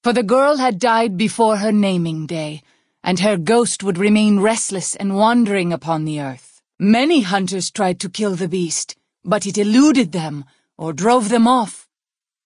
For 0.03 0.13
the 0.13 0.23
girl 0.23 0.57
had 0.57 0.79
died 0.79 1.17
before 1.17 1.57
her 1.57 1.71
naming 1.71 2.25
day, 2.25 2.61
and 3.03 3.19
her 3.19 3.37
ghost 3.37 3.83
would 3.83 3.97
remain 3.97 4.39
restless 4.39 4.95
and 4.95 5.15
wandering 5.15 5.71
upon 5.71 6.05
the 6.05 6.21
earth. 6.21 6.61
Many 6.79 7.21
hunters 7.21 7.71
tried 7.71 7.99
to 8.01 8.09
kill 8.09 8.35
the 8.35 8.47
beast, 8.47 8.95
but 9.23 9.45
it 9.45 9.57
eluded 9.57 10.11
them 10.11 10.45
or 10.77 10.93
drove 10.93 11.29
them 11.29 11.47
off. 11.47 11.87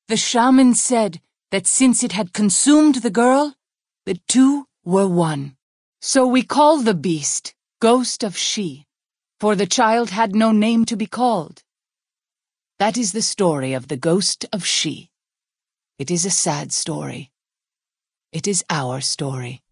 The 0.08 0.18
shaman 0.18 0.74
said 0.74 1.20
that 1.52 1.68
since 1.68 2.04
it 2.04 2.12
had 2.12 2.34
consumed 2.34 2.96
the 2.96 3.10
girl, 3.10 3.56
the 4.06 4.20
two 4.28 4.68
were 4.86 5.08
one. 5.08 5.57
So 6.00 6.28
we 6.28 6.44
call 6.44 6.78
the 6.78 6.94
beast 6.94 7.56
Ghost 7.80 8.24
of 8.24 8.38
She, 8.38 8.86
for 9.40 9.56
the 9.56 9.66
child 9.66 10.12
had 10.12 10.36
no 10.36 10.52
name 10.52 10.86
to 10.86 10.96
be 10.96 11.08
called. 11.08 11.64
That 12.78 12.98
is 12.98 13.14
the 13.14 13.24
story 13.24 13.74
of 13.74 13.88
the 13.88 13.98
Ghost 13.98 14.46
of 14.54 14.64
She. 14.64 15.10
It 15.98 16.12
is 16.12 16.24
a 16.24 16.30
sad 16.30 16.72
story. 16.72 17.32
It 18.32 18.48
is 18.48 18.64
our 18.70 19.02
story. 19.02 19.64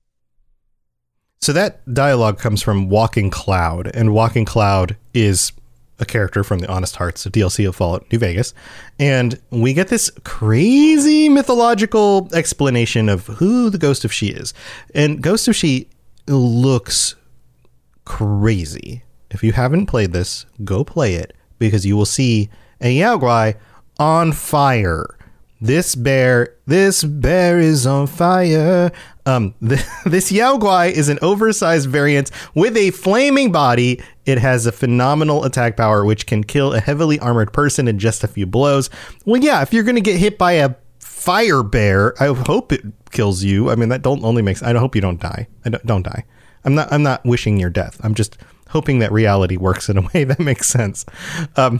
So 1.42 1.54
that 1.54 1.94
dialogue 1.94 2.40
comes 2.40 2.64
from 2.64 2.90
Walking 2.90 3.30
Cloud, 3.30 3.92
and 3.94 4.12
Walking 4.12 4.46
Cloud 4.46 4.98
is 5.14 5.52
a 6.00 6.06
character 6.06 6.44
from 6.44 6.60
the 6.60 6.68
Honest 6.68 6.96
Hearts 6.96 7.26
DLC 7.28 7.68
of 7.68 7.76
Fallout 7.76 8.12
New 8.12 8.18
Vegas. 8.18 8.56
And 8.98 9.40
we 9.52 9.76
get 9.76 9.90
this 9.90 10.10
crazy 10.24 11.30
mythological 11.30 12.30
explanation 12.34 13.10
of 13.10 13.28
who 13.28 13.70
the 13.70 13.78
Ghost 13.78 14.04
of 14.04 14.12
She 14.12 14.28
is. 14.30 14.56
And 14.96 15.22
Ghost 15.22 15.48
of 15.48 15.56
She 15.56 15.88
looks 16.28 17.16
crazy. 18.06 19.04
If 19.32 19.44
you 19.44 19.52
haven't 19.52 19.88
played 19.88 20.14
this, 20.14 20.46
go 20.64 20.84
play 20.84 21.16
it 21.16 21.34
because 21.60 21.86
you 21.86 21.98
will 21.98 22.06
see 22.06 22.50
a 22.82 22.98
Yaoguai 22.98 23.56
on 24.00 24.32
fire. 24.32 25.06
This 25.62 25.96
bear, 25.96 26.56
this 26.68 27.04
bear 27.04 27.60
is 27.60 27.88
on 27.88 28.08
fire. 28.08 28.92
Um, 29.26 29.56
th- 29.68 29.86
this 30.06 30.32
Yaoguai 30.32 30.92
is 30.92 31.10
an 31.10 31.18
oversized 31.22 31.90
variant 31.90 32.30
with 32.54 32.78
a 32.78 32.92
flaming 32.92 33.52
body. 33.52 34.02
It 34.26 34.38
has 34.38 34.66
a 34.66 34.72
phenomenal 34.72 35.44
attack 35.44 35.78
power, 35.78 36.06
which 36.06 36.28
can 36.28 36.44
kill 36.44 36.74
a 36.74 36.80
heavily 36.80 37.20
armored 37.20 37.54
person 37.54 37.88
in 37.88 38.00
just 38.00 38.24
a 38.24 38.28
few 38.28 38.46
blows. 38.46 38.90
Well, 39.26 39.42
yeah, 39.42 39.62
if 39.62 39.74
you're 39.74 39.84
going 39.84 39.96
to 39.96 40.02
get 40.02 40.20
hit 40.20 40.38
by 40.38 40.54
a 40.54 40.76
fire 41.26 41.64
bear, 41.64 42.14
I 42.22 42.28
hope 42.34 42.72
it 42.72 42.84
kills 43.12 43.44
you. 43.44 43.72
I 43.72 43.76
mean, 43.76 43.90
that 43.90 44.04
don't 44.04 44.24
only 44.24 44.44
makes. 44.44 44.62
I 44.62 44.74
hope 44.78 44.96
you 44.96 45.02
don't 45.02 45.20
die. 45.20 45.48
I 45.66 45.70
don't, 45.70 45.86
don't 45.86 46.04
die. 46.04 46.24
I'm 46.64 46.76
not. 46.76 46.92
I'm 46.94 47.04
not 47.04 47.26
wishing 47.26 47.60
your 47.60 47.72
death. 47.72 48.00
I'm 48.04 48.14
just 48.14 48.38
hoping 48.70 49.00
that 49.00 49.12
reality 49.12 49.58
works 49.58 49.90
in 49.90 49.98
a 49.98 50.02
way 50.14 50.24
that 50.24 50.40
makes 50.40 50.68
sense. 50.68 51.06
Um, 51.56 51.80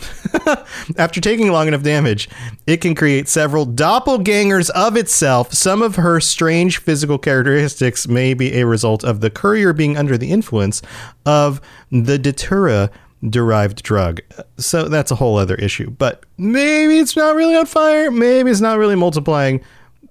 after 0.97 1.21
taking 1.21 1.51
long 1.51 1.67
enough 1.67 1.84
damage, 1.84 2.27
it 2.65 2.77
can 2.77 2.95
create 2.95 3.27
several 3.27 3.67
doppelgangers 3.67 4.69
of 4.71 4.97
itself. 4.97 5.53
Some 5.53 5.81
of 5.81 5.95
her 5.97 6.19
strange 6.19 6.77
physical 6.79 7.17
characteristics 7.17 8.08
may 8.08 8.34
be 8.34 8.60
a 8.60 8.65
result 8.65 9.03
of 9.03 9.21
the 9.21 9.29
courier 9.29 9.73
being 9.73 9.97
under 9.97 10.17
the 10.17 10.31
influence 10.31 10.81
of 11.25 11.62
the 11.91 12.17
Datura 12.17 12.89
derived 13.29 13.83
drug. 13.83 14.21
So 14.57 14.88
that's 14.88 15.11
a 15.11 15.15
whole 15.15 15.38
other 15.38 15.55
issue. 15.55 15.89
But 15.91 16.25
maybe 16.38 16.97
it's 16.97 17.15
not 17.15 17.35
really 17.35 17.55
on 17.55 17.65
fire. 17.65 18.11
Maybe 18.11 18.51
it's 18.51 18.61
not 18.61 18.77
really 18.77 18.95
multiplying. 18.95 19.61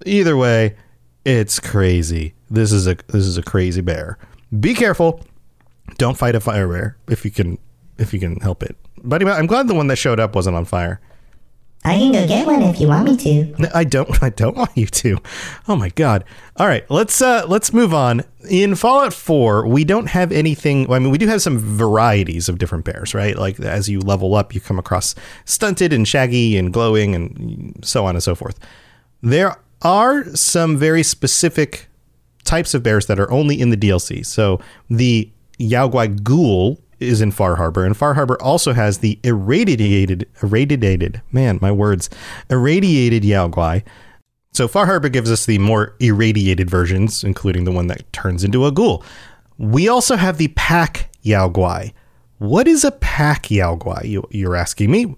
Either 0.06 0.36
way, 0.36 0.76
it's 1.24 1.60
crazy. 1.60 2.34
This 2.50 2.72
is 2.72 2.86
a 2.86 2.96
this 3.08 3.24
is 3.24 3.38
a 3.38 3.42
crazy 3.42 3.80
bear. 3.80 4.18
Be 4.58 4.74
careful. 4.74 5.20
Don't 5.98 6.16
fight 6.16 6.34
a 6.34 6.40
fire 6.40 6.68
bear 6.68 6.96
if 7.08 7.24
you 7.24 7.30
can 7.30 7.58
if 7.98 8.12
you 8.12 8.20
can 8.20 8.40
help 8.40 8.62
it. 8.62 8.76
Buddy, 9.02 9.26
I'm 9.26 9.46
glad 9.46 9.68
the 9.68 9.74
one 9.74 9.86
that 9.88 9.96
showed 9.96 10.20
up 10.20 10.34
wasn't 10.34 10.56
on 10.56 10.64
fire. 10.64 11.00
I 11.86 11.98
can 11.98 12.12
go 12.12 12.26
get 12.26 12.46
one 12.46 12.62
if 12.62 12.80
you 12.80 12.88
want 12.88 13.04
me 13.04 13.16
to. 13.18 13.54
No, 13.58 13.68
I 13.74 13.84
don't. 13.84 14.22
I 14.22 14.30
don't 14.30 14.56
want 14.56 14.70
you 14.74 14.86
to. 14.86 15.18
Oh 15.68 15.76
my 15.76 15.90
god! 15.90 16.24
All 16.56 16.66
right, 16.66 16.88
let's 16.90 17.20
uh, 17.20 17.44
let's 17.46 17.72
move 17.72 17.92
on. 17.92 18.22
In 18.48 18.74
Fallout 18.74 19.12
Four, 19.12 19.66
we 19.66 19.84
don't 19.84 20.06
have 20.06 20.32
anything. 20.32 20.90
I 20.90 20.98
mean, 20.98 21.10
we 21.10 21.18
do 21.18 21.26
have 21.26 21.42
some 21.42 21.58
varieties 21.58 22.48
of 22.48 22.58
different 22.58 22.84
bears, 22.84 23.14
right? 23.14 23.36
Like 23.36 23.60
as 23.60 23.88
you 23.88 24.00
level 24.00 24.34
up, 24.34 24.54
you 24.54 24.60
come 24.60 24.78
across 24.78 25.14
stunted 25.44 25.92
and 25.92 26.08
shaggy 26.08 26.56
and 26.56 26.72
glowing 26.72 27.14
and 27.14 27.78
so 27.84 28.06
on 28.06 28.16
and 28.16 28.22
so 28.22 28.34
forth. 28.34 28.58
There 29.22 29.56
are 29.82 30.24
some 30.34 30.78
very 30.78 31.02
specific 31.02 31.88
types 32.44 32.74
of 32.74 32.82
bears 32.82 33.06
that 33.06 33.18
are 33.18 33.30
only 33.30 33.60
in 33.60 33.70
the 33.70 33.76
DLC. 33.76 34.24
So 34.24 34.60
the 34.88 35.30
Yao 35.58 35.88
Guai 35.88 36.22
Ghoul 36.22 36.78
is 37.00 37.20
in 37.20 37.30
Far 37.30 37.56
Harbor, 37.56 37.84
and 37.84 37.96
Far 37.96 38.14
Harbor 38.14 38.40
also 38.40 38.72
has 38.72 38.98
the 38.98 39.18
irradiated, 39.22 40.28
irradiated, 40.42 41.22
man, 41.32 41.58
my 41.60 41.72
words, 41.72 42.10
irradiated 42.50 43.24
Yao 43.24 43.48
Guai. 43.48 43.82
So 44.52 44.68
Far 44.68 44.86
Harbor 44.86 45.08
gives 45.08 45.30
us 45.30 45.46
the 45.46 45.58
more 45.58 45.96
irradiated 46.00 46.70
versions, 46.70 47.24
including 47.24 47.64
the 47.64 47.72
one 47.72 47.88
that 47.88 48.12
turns 48.12 48.44
into 48.44 48.66
a 48.66 48.72
ghoul. 48.72 49.04
We 49.58 49.88
also 49.88 50.16
have 50.16 50.38
the 50.38 50.48
pack 50.48 51.10
Yao 51.22 51.48
Guai. 51.48 51.92
What 52.38 52.68
is 52.68 52.84
a 52.84 52.92
pack 52.92 53.50
Yao 53.50 53.76
Guai? 53.76 54.04
You, 54.04 54.26
you're 54.30 54.56
asking 54.56 54.90
me, 54.90 55.16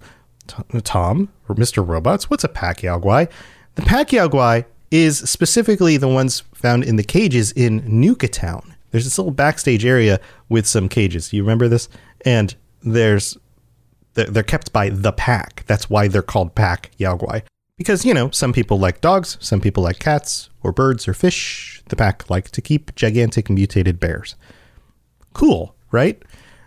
Tom 0.83 1.29
or 1.47 1.55
Mr. 1.55 1.87
Robots. 1.87 2.29
What's 2.29 2.43
a 2.43 2.49
pack 2.49 2.83
Yao 2.83 2.99
Guai? 2.99 3.29
The 3.75 3.81
pack 3.83 4.11
Yao 4.11 4.27
Guai 4.27 4.65
is 4.91 5.17
specifically 5.19 5.97
the 5.97 6.07
ones 6.07 6.43
found 6.53 6.83
in 6.83 6.95
the 6.95 7.03
cages 7.03 7.51
in 7.51 7.83
Nuka 7.85 8.27
Town. 8.27 8.75
There's 8.91 9.03
this 9.03 9.17
little 9.17 9.33
backstage 9.33 9.85
area 9.85 10.19
with 10.49 10.65
some 10.65 10.89
cages. 10.89 11.33
You 11.33 11.43
remember 11.43 11.67
this? 11.67 11.89
And 12.25 12.55
there's 12.81 13.37
they're, 14.25 14.43
kept 14.43 14.73
by 14.73 14.89
the 14.89 15.11
pack. 15.11 15.63
That's 15.67 15.89
why 15.89 16.07
they're 16.07 16.23
called 16.23 16.55
pack 16.55 16.91
Yao 16.97 17.17
Guai. 17.17 17.43
Because, 17.77 18.03
you 18.03 18.13
know, 18.13 18.31
some 18.31 18.51
people 18.51 18.79
like 18.79 19.01
dogs, 19.01 19.37
some 19.39 19.61
people 19.61 19.83
like 19.83 19.99
cats 19.99 20.49
or 20.63 20.71
birds 20.71 21.07
or 21.07 21.13
fish. 21.13 21.83
The 21.89 21.95
pack 21.95 22.29
like 22.29 22.49
to 22.51 22.61
keep 22.61 22.95
gigantic 22.95 23.49
mutated 23.49 23.99
bears. 23.99 24.35
Cool, 25.33 25.75
right? 25.91 26.21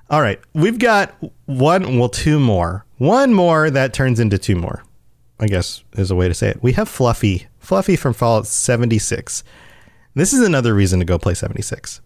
All 0.09 0.21
right, 0.21 0.41
we've 0.55 0.79
got 0.79 1.15
one, 1.47 1.99
well, 1.99 2.09
two 2.09 2.39
more. 2.39 2.85
One 2.99 3.35
more 3.35 3.71
that 3.71 3.93
turns 3.93 4.21
into 4.21 4.39
two 4.39 4.57
more, 4.57 4.85
I 5.39 5.47
guess 5.47 5.83
is 5.95 6.11
a 6.11 6.17
way 6.17 6.29
to 6.29 6.35
say 6.35 6.51
it. 6.51 6.63
We 6.63 6.73
have 6.75 6.89
Fluffy, 6.89 7.47
Fluffy 7.59 7.97
from 7.97 8.13
Fallout 8.13 8.47
76. 8.47 9.43
This 10.15 10.33
is 10.33 10.41
another 10.41 10.75
reason 10.75 10.99
to 10.99 11.05
go 11.05 11.19
play 11.19 11.35
76. 11.35 12.01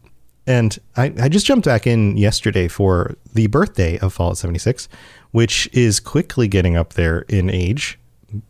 And 0.47 0.79
I, 0.97 1.13
I 1.21 1.29
just 1.29 1.47
jumped 1.47 1.65
back 1.65 1.87
in 1.87 2.17
yesterday 2.17 2.69
for 2.69 3.17
the 3.33 3.47
birthday 3.47 3.99
of 3.99 4.13
Fallout 4.13 4.39
76, 4.39 4.89
which 5.31 5.69
is 5.73 6.01
quickly 6.01 6.49
getting 6.49 6.77
up 6.77 6.95
there 6.95 7.21
in 7.29 7.49
age. 7.49 7.99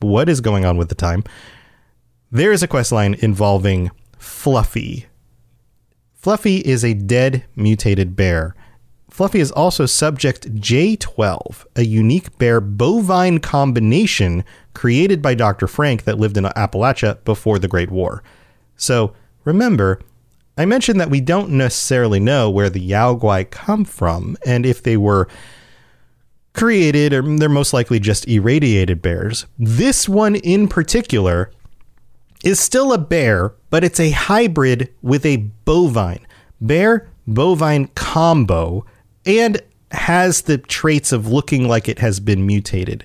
What 0.01 0.29
is 0.29 0.41
going 0.41 0.65
on 0.65 0.77
with 0.77 0.89
the 0.89 0.95
time? 0.95 1.25
There 2.33 2.53
is 2.53 2.63
a 2.63 2.69
quest 2.69 2.91
line 2.91 3.15
involving 3.21 3.91
Fluffy. 4.19 5.07
Fluffy 6.15 6.57
is 6.59 6.85
a 6.85 6.95
dead 6.95 7.45
mutated 7.55 8.17
bear. 8.17 8.57
Fluffy 9.11 9.39
is 9.39 9.53
also 9.53 9.87
subject 9.87 10.53
J12, 10.57 11.67
a 11.77 11.85
unique 11.85 12.37
bear 12.39 12.61
bovine 12.61 13.39
combination 13.39 14.43
created 14.73 15.23
by 15.23 15.35
Dr. 15.35 15.69
Frank 15.69 16.03
that 16.03 16.19
lived 16.19 16.37
in 16.37 16.45
Appalachia 16.45 17.23
before 17.25 17.61
the 17.61 17.69
Great 17.69 17.93
War. 17.93 18.25
So 18.75 19.13
remember, 19.45 20.01
I 20.57 20.65
mentioned 20.65 21.01
that 21.01 21.11
we 21.11 21.21
don't 21.21 21.51
necessarily 21.51 22.21
know 22.21 22.49
where 22.49 22.71
the 22.71 22.81
Yao 22.81 23.15
Guai 23.15 23.51
come 23.51 23.85
from 23.85 24.37
and 24.47 24.65
if 24.65 24.83
they 24.83 24.97
were 24.97 25.29
created 26.53 27.13
or 27.13 27.23
they're 27.37 27.49
most 27.49 27.73
likely 27.73 27.99
just 27.99 28.29
irradiated 28.29 29.03
bears. 29.03 29.47
This 29.59 30.09
one 30.09 30.37
in 30.37 30.69
particular 30.69 31.51
is 32.45 32.61
still 32.61 32.93
a 32.93 32.99
bear, 32.99 33.55
but 33.71 33.83
it's 33.83 33.99
a 33.99 34.11
hybrid 34.11 34.93
with 35.03 35.27
a 35.27 35.39
bovine. 35.65 36.25
Bear 36.61 37.09
bovine 37.27 37.89
combo 37.97 38.85
and 39.27 39.61
has 39.91 40.43
the 40.43 40.59
traits 40.59 41.11
of 41.11 41.27
looking 41.27 41.67
like 41.67 41.89
it 41.89 41.99
has 41.99 42.21
been 42.21 42.47
mutated 42.47 43.05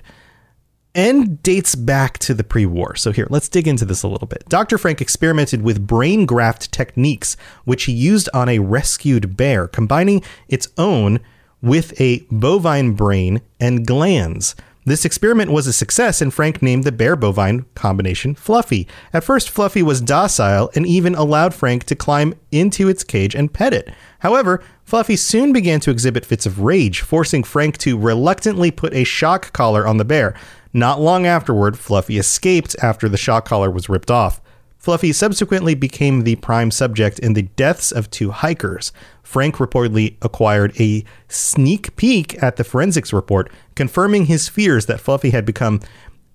and 0.94 1.42
dates 1.42 1.74
back 1.74 2.18
to 2.18 2.34
the 2.34 2.44
pre 2.44 2.66
war. 2.66 2.96
So, 2.96 3.12
here, 3.12 3.26
let's 3.30 3.48
dig 3.48 3.68
into 3.68 3.84
this 3.84 4.02
a 4.02 4.08
little 4.08 4.28
bit. 4.28 4.44
Dr. 4.48 4.78
Frank 4.78 5.00
experimented 5.00 5.62
with 5.62 5.86
brain 5.86 6.26
graft 6.26 6.72
techniques, 6.72 7.36
which 7.64 7.84
he 7.84 7.92
used 7.92 8.28
on 8.34 8.48
a 8.48 8.58
rescued 8.58 9.36
bear, 9.36 9.68
combining 9.68 10.22
its 10.48 10.68
own 10.76 11.20
with 11.62 11.98
a 12.00 12.26
bovine 12.30 12.92
brain 12.92 13.42
and 13.58 13.86
glands. 13.86 14.54
This 14.86 15.04
experiment 15.04 15.50
was 15.50 15.66
a 15.66 15.74
success, 15.74 16.22
and 16.22 16.32
Frank 16.32 16.62
named 16.62 16.84
the 16.84 16.92
bear 16.92 17.14
bovine 17.14 17.66
combination 17.74 18.34
Fluffy. 18.34 18.88
At 19.12 19.24
first, 19.24 19.50
Fluffy 19.50 19.82
was 19.82 20.00
docile 20.00 20.70
and 20.74 20.86
even 20.86 21.14
allowed 21.14 21.52
Frank 21.52 21.84
to 21.84 21.94
climb 21.94 22.34
into 22.50 22.88
its 22.88 23.04
cage 23.04 23.34
and 23.34 23.52
pet 23.52 23.74
it. 23.74 23.92
However, 24.20 24.62
Fluffy 24.82 25.16
soon 25.16 25.52
began 25.52 25.80
to 25.80 25.90
exhibit 25.90 26.24
fits 26.24 26.46
of 26.46 26.60
rage, 26.60 27.02
forcing 27.02 27.44
Frank 27.44 27.76
to 27.78 27.98
reluctantly 27.98 28.70
put 28.70 28.94
a 28.94 29.04
shock 29.04 29.52
collar 29.52 29.86
on 29.86 29.98
the 29.98 30.04
bear. 30.04 30.34
Not 30.72 31.00
long 31.00 31.26
afterward, 31.26 31.78
Fluffy 31.78 32.18
escaped 32.18 32.76
after 32.82 33.08
the 33.08 33.16
shock 33.16 33.44
collar 33.44 33.70
was 33.70 33.88
ripped 33.88 34.10
off. 34.10 34.40
Fluffy 34.78 35.12
subsequently 35.12 35.74
became 35.74 36.22
the 36.22 36.36
prime 36.36 36.70
subject 36.70 37.18
in 37.18 37.34
the 37.34 37.42
deaths 37.42 37.92
of 37.92 38.10
two 38.10 38.30
hikers. 38.30 38.92
Frank 39.22 39.56
reportedly 39.56 40.16
acquired 40.22 40.72
a 40.80 41.04
sneak 41.28 41.94
peek 41.96 42.42
at 42.42 42.56
the 42.56 42.64
forensics 42.64 43.12
report, 43.12 43.52
confirming 43.74 44.26
his 44.26 44.48
fears 44.48 44.86
that 44.86 45.00
Fluffy 45.00 45.30
had 45.30 45.44
become 45.44 45.80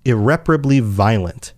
irreparably 0.04 0.80
violent. 0.80 1.54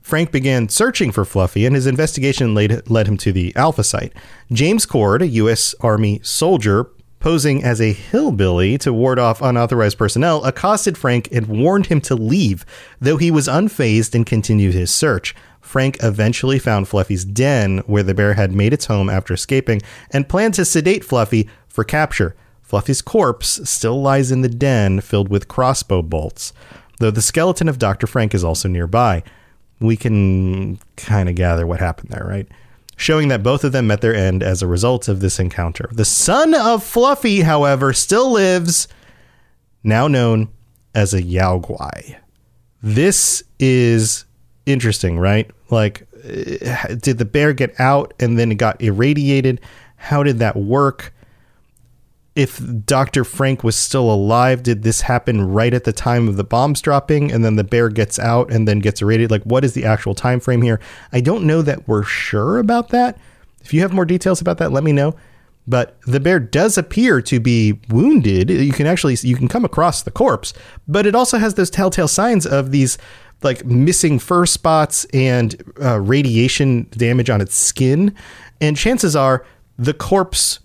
Frank 0.00 0.30
began 0.30 0.68
searching 0.68 1.10
for 1.10 1.24
Fluffy, 1.24 1.66
and 1.66 1.74
his 1.74 1.86
investigation 1.86 2.54
led, 2.54 2.88
led 2.88 3.08
him 3.08 3.16
to 3.16 3.32
the 3.32 3.54
Alpha 3.56 3.82
site. 3.82 4.12
James 4.52 4.86
Cord, 4.86 5.22
a 5.22 5.26
U.S. 5.28 5.74
Army 5.80 6.20
soldier 6.22 6.88
posing 7.22 7.62
as 7.62 7.80
a 7.80 7.92
hillbilly 7.92 8.76
to 8.76 8.92
ward 8.92 9.16
off 9.16 9.40
unauthorized 9.40 9.96
personnel, 9.96 10.44
accosted 10.44 10.98
Frank 10.98 11.28
and 11.30 11.46
warned 11.46 11.86
him 11.86 12.00
to 12.00 12.16
leave, 12.16 12.66
though 13.00 13.16
he 13.16 13.30
was 13.30 13.46
unfazed 13.46 14.12
and 14.16 14.26
continued 14.26 14.74
his 14.74 14.92
search. 14.92 15.32
Frank 15.60 15.98
eventually 16.02 16.58
found 16.58 16.88
Fluffy's 16.88 17.24
den, 17.24 17.78
where 17.86 18.02
the 18.02 18.12
bear 18.12 18.34
had 18.34 18.50
made 18.50 18.72
its 18.72 18.86
home 18.86 19.08
after 19.08 19.32
escaping, 19.32 19.80
and 20.10 20.28
planned 20.28 20.54
to 20.54 20.64
sedate 20.64 21.04
Fluffy 21.04 21.48
for 21.68 21.84
capture. 21.84 22.34
Fluffy's 22.60 23.00
corpse 23.00 23.60
still 23.70 24.02
lies 24.02 24.32
in 24.32 24.42
the 24.42 24.48
den 24.48 25.00
filled 25.00 25.28
with 25.28 25.46
crossbow 25.46 26.02
bolts, 26.02 26.52
though 26.98 27.12
the 27.12 27.22
skeleton 27.22 27.68
of 27.68 27.78
Dr. 27.78 28.08
Frank 28.08 28.34
is 28.34 28.42
also 28.42 28.68
nearby. 28.68 29.22
We 29.78 29.96
can 29.96 30.80
kind 30.96 31.28
of 31.28 31.36
gather 31.36 31.68
what 31.68 31.78
happened 31.78 32.10
there, 32.10 32.26
right? 32.26 32.48
Showing 33.02 33.26
that 33.30 33.42
both 33.42 33.64
of 33.64 33.72
them 33.72 33.88
met 33.88 34.00
their 34.00 34.14
end 34.14 34.44
as 34.44 34.62
a 34.62 34.68
result 34.68 35.08
of 35.08 35.18
this 35.18 35.40
encounter. 35.40 35.90
The 35.90 36.04
son 36.04 36.54
of 36.54 36.84
Fluffy, 36.84 37.40
however, 37.40 37.92
still 37.92 38.30
lives, 38.30 38.86
now 39.82 40.06
known 40.06 40.50
as 40.94 41.12
a 41.12 41.20
Yao 41.20 41.58
Guai. 41.58 42.16
This 42.80 43.42
is 43.58 44.24
interesting, 44.66 45.18
right? 45.18 45.50
Like, 45.68 46.06
uh, 46.14 46.94
did 46.94 47.18
the 47.18 47.24
bear 47.24 47.52
get 47.52 47.74
out 47.80 48.14
and 48.20 48.38
then 48.38 48.52
it 48.52 48.58
got 48.58 48.80
irradiated? 48.80 49.60
How 49.96 50.22
did 50.22 50.38
that 50.38 50.54
work? 50.54 51.12
If 52.34 52.62
Dr. 52.86 53.24
Frank 53.24 53.62
was 53.62 53.76
still 53.76 54.10
alive, 54.10 54.62
did 54.62 54.82
this 54.82 55.02
happen 55.02 55.52
right 55.52 55.74
at 55.74 55.84
the 55.84 55.92
time 55.92 56.28
of 56.28 56.36
the 56.36 56.44
bombs 56.44 56.80
dropping 56.80 57.30
and 57.30 57.44
then 57.44 57.56
the 57.56 57.64
bear 57.64 57.90
gets 57.90 58.18
out 58.18 58.50
and 58.50 58.66
then 58.66 58.78
gets 58.78 59.02
irradiated? 59.02 59.30
Like, 59.30 59.42
what 59.42 59.64
is 59.64 59.74
the 59.74 59.84
actual 59.84 60.14
time 60.14 60.40
frame 60.40 60.62
here? 60.62 60.80
I 61.12 61.20
don't 61.20 61.44
know 61.44 61.60
that 61.60 61.86
we're 61.86 62.04
sure 62.04 62.58
about 62.58 62.88
that. 62.88 63.18
If 63.62 63.74
you 63.74 63.80
have 63.82 63.92
more 63.92 64.06
details 64.06 64.40
about 64.40 64.58
that, 64.58 64.72
let 64.72 64.82
me 64.82 64.92
know. 64.92 65.14
But 65.66 66.00
the 66.06 66.20
bear 66.20 66.40
does 66.40 66.76
appear 66.76 67.20
to 67.22 67.38
be 67.38 67.78
wounded. 67.88 68.50
You 68.50 68.72
can 68.72 68.86
actually 68.86 69.16
you 69.22 69.36
can 69.36 69.46
come 69.46 69.64
across 69.64 70.02
the 70.02 70.10
corpse, 70.10 70.52
but 70.88 71.06
it 71.06 71.14
also 71.14 71.38
has 71.38 71.54
those 71.54 71.70
telltale 71.70 72.08
signs 72.08 72.46
of 72.46 72.72
these 72.72 72.98
like 73.42 73.64
missing 73.64 74.18
fur 74.18 74.46
spots 74.46 75.04
and 75.12 75.62
uh, 75.80 76.00
radiation 76.00 76.88
damage 76.90 77.30
on 77.30 77.40
its 77.40 77.54
skin. 77.54 78.14
And 78.60 78.76
chances 78.76 79.14
are 79.14 79.44
the 79.78 79.94
corpse 79.94 80.58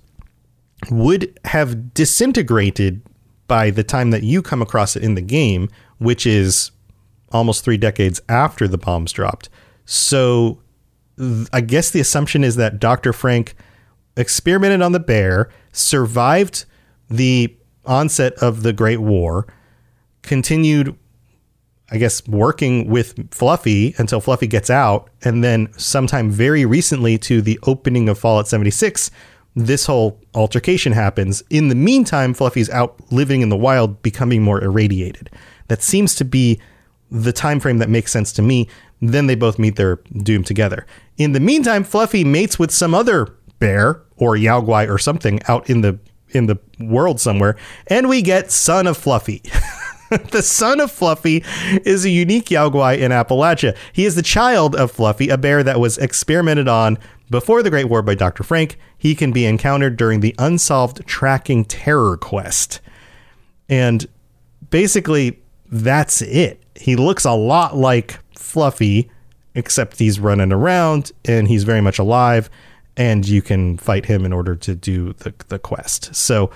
would 0.89 1.39
have 1.45 1.93
disintegrated 1.93 3.01
by 3.47 3.69
the 3.69 3.83
time 3.83 4.11
that 4.11 4.23
you 4.23 4.41
come 4.41 4.61
across 4.61 4.95
it 4.95 5.03
in 5.03 5.15
the 5.15 5.21
game, 5.21 5.69
which 5.97 6.25
is 6.27 6.71
almost 7.31 7.63
three 7.63 7.77
decades 7.77 8.21
after 8.29 8.67
the 8.67 8.77
bombs 8.77 9.11
dropped. 9.11 9.49
So 9.85 10.61
th- 11.17 11.47
I 11.53 11.61
guess 11.61 11.89
the 11.89 11.99
assumption 11.99 12.43
is 12.43 12.55
that 12.57 12.79
Dr. 12.79 13.13
Frank 13.13 13.55
experimented 14.15 14.81
on 14.81 14.91
the 14.91 14.99
bear, 14.99 15.49
survived 15.71 16.65
the 17.09 17.55
onset 17.85 18.33
of 18.35 18.63
the 18.63 18.73
Great 18.73 18.99
War, 18.99 19.47
continued 20.21 20.97
I 21.89 21.97
guess, 21.97 22.25
working 22.27 22.89
with 22.89 23.33
Fluffy 23.33 23.95
until 23.97 24.19
Fluffy 24.19 24.47
gets 24.47 24.69
out. 24.69 25.09
And 25.23 25.43
then, 25.43 25.69
sometime 25.77 26.29
very 26.29 26.65
recently 26.65 27.17
to 27.19 27.41
the 27.41 27.57
opening 27.63 28.09
of 28.09 28.19
Fallout 28.19 28.47
76, 28.47 29.09
this 29.57 29.87
whole 29.87 30.21
altercation 30.35 30.93
happens. 30.93 31.41
In 31.49 31.69
the 31.69 31.75
meantime, 31.75 32.35
Fluffy's 32.35 32.69
out 32.69 32.95
living 33.11 33.41
in 33.41 33.49
the 33.49 33.57
wild, 33.57 34.03
becoming 34.03 34.43
more 34.43 34.63
irradiated. 34.63 35.31
That 35.67 35.81
seems 35.81 36.13
to 36.15 36.25
be 36.25 36.59
the 37.09 37.33
time 37.33 37.59
frame 37.59 37.79
that 37.79 37.89
makes 37.89 38.11
sense 38.11 38.31
to 38.33 38.43
me, 38.43 38.69
then 39.01 39.25
they 39.25 39.33
both 39.33 39.57
meet 39.57 39.75
their 39.75 39.95
doom 40.21 40.43
together. 40.43 40.85
In 41.17 41.31
the 41.31 41.39
meantime, 41.39 41.83
Fluffy 41.83 42.23
mates 42.23 42.59
with 42.59 42.69
some 42.69 42.93
other 42.93 43.35
bear 43.57 44.03
or 44.17 44.35
Yao 44.35 44.61
or 44.61 44.99
something 44.99 45.41
out 45.47 45.69
in 45.69 45.81
the 45.81 45.97
in 46.29 46.45
the 46.45 46.59
world 46.79 47.19
somewhere, 47.19 47.55
and 47.87 48.09
we 48.09 48.21
get 48.21 48.51
Son 48.51 48.85
of 48.85 48.97
Fluffy. 48.97 49.41
the 50.31 50.41
son 50.41 50.81
of 50.81 50.91
Fluffy 50.91 51.43
is 51.85 52.05
a 52.05 52.09
unique 52.09 52.51
Yao 52.51 52.69
Guai 52.69 52.99
in 52.99 53.11
Appalachia. 53.11 53.75
He 53.93 54.05
is 54.05 54.15
the 54.15 54.21
child 54.21 54.75
of 54.75 54.91
Fluffy, 54.91 55.29
a 55.29 55.37
bear 55.37 55.63
that 55.63 55.79
was 55.79 55.97
experimented 55.97 56.67
on 56.67 56.97
before 57.29 57.63
the 57.63 57.69
Great 57.69 57.85
War 57.85 58.01
by 58.01 58.13
Dr. 58.13 58.43
Frank. 58.43 58.77
He 58.97 59.15
can 59.15 59.31
be 59.31 59.45
encountered 59.45 59.97
during 59.97 60.21
the 60.21 60.35
unsolved 60.39 61.05
tracking 61.05 61.65
terror 61.65 62.17
quest. 62.17 62.79
And 63.69 64.07
basically, 64.69 65.39
that's 65.69 66.21
it. 66.21 66.63
He 66.75 66.95
looks 66.95 67.25
a 67.25 67.33
lot 67.33 67.75
like 67.75 68.19
Fluffy, 68.35 69.09
except 69.55 69.99
he's 69.99 70.19
running 70.19 70.51
around 70.51 71.11
and 71.25 71.47
he's 71.47 71.63
very 71.63 71.81
much 71.81 71.99
alive, 71.99 72.49
and 72.95 73.27
you 73.27 73.41
can 73.41 73.77
fight 73.77 74.05
him 74.05 74.25
in 74.25 74.33
order 74.33 74.55
to 74.55 74.75
do 74.75 75.13
the, 75.13 75.33
the 75.49 75.59
quest. 75.59 76.15
So 76.15 76.51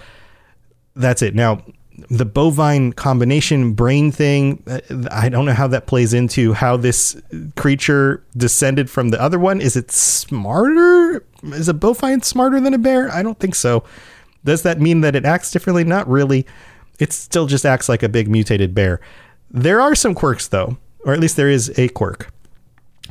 that's 0.96 1.22
it. 1.22 1.36
Now, 1.36 1.64
the 2.10 2.26
bovine 2.26 2.94
combination 2.94 3.74
brain 3.74 4.12
thing, 4.12 4.64
uh, 4.66 4.80
I 5.12 5.30
don't 5.30 5.46
know 5.46 5.54
how 5.54 5.68
that 5.68 5.88
plays 5.88 6.14
into 6.14 6.54
how 6.54 6.78
this 6.78 7.22
creature 7.56 8.24
descended 8.36 8.90
from 8.90 9.10
the 9.10 9.22
other 9.22 9.38
one. 9.38 9.62
Is 9.62 9.76
it 9.76 9.92
smarter? 9.92 11.24
Is 11.44 11.68
a 11.68 11.74
bovine 11.74 12.22
smarter 12.22 12.60
than 12.60 12.74
a 12.74 12.78
bear? 12.78 13.12
I 13.12 13.24
don't 13.24 13.40
think 13.40 13.56
so. 13.56 13.84
Does 14.44 14.64
that 14.64 14.80
mean 14.80 15.02
that 15.02 15.16
it 15.16 15.26
acts 15.26 15.52
differently? 15.52 15.84
Not 15.84 16.08
really. 16.08 16.46
It 17.00 17.14
still 17.14 17.46
just 17.46 17.66
acts 17.66 17.90
like 17.90 18.04
a 18.04 18.10
big 18.10 18.30
mutated 18.30 18.74
bear. 18.74 19.02
There 19.50 19.82
are 19.82 19.96
some 19.96 20.16
quirks, 20.16 20.48
though, 20.48 20.78
or 21.04 21.14
at 21.14 21.20
least 21.20 21.36
there 21.36 21.50
is 21.50 21.78
a 21.78 21.90
quirk. 21.90 22.32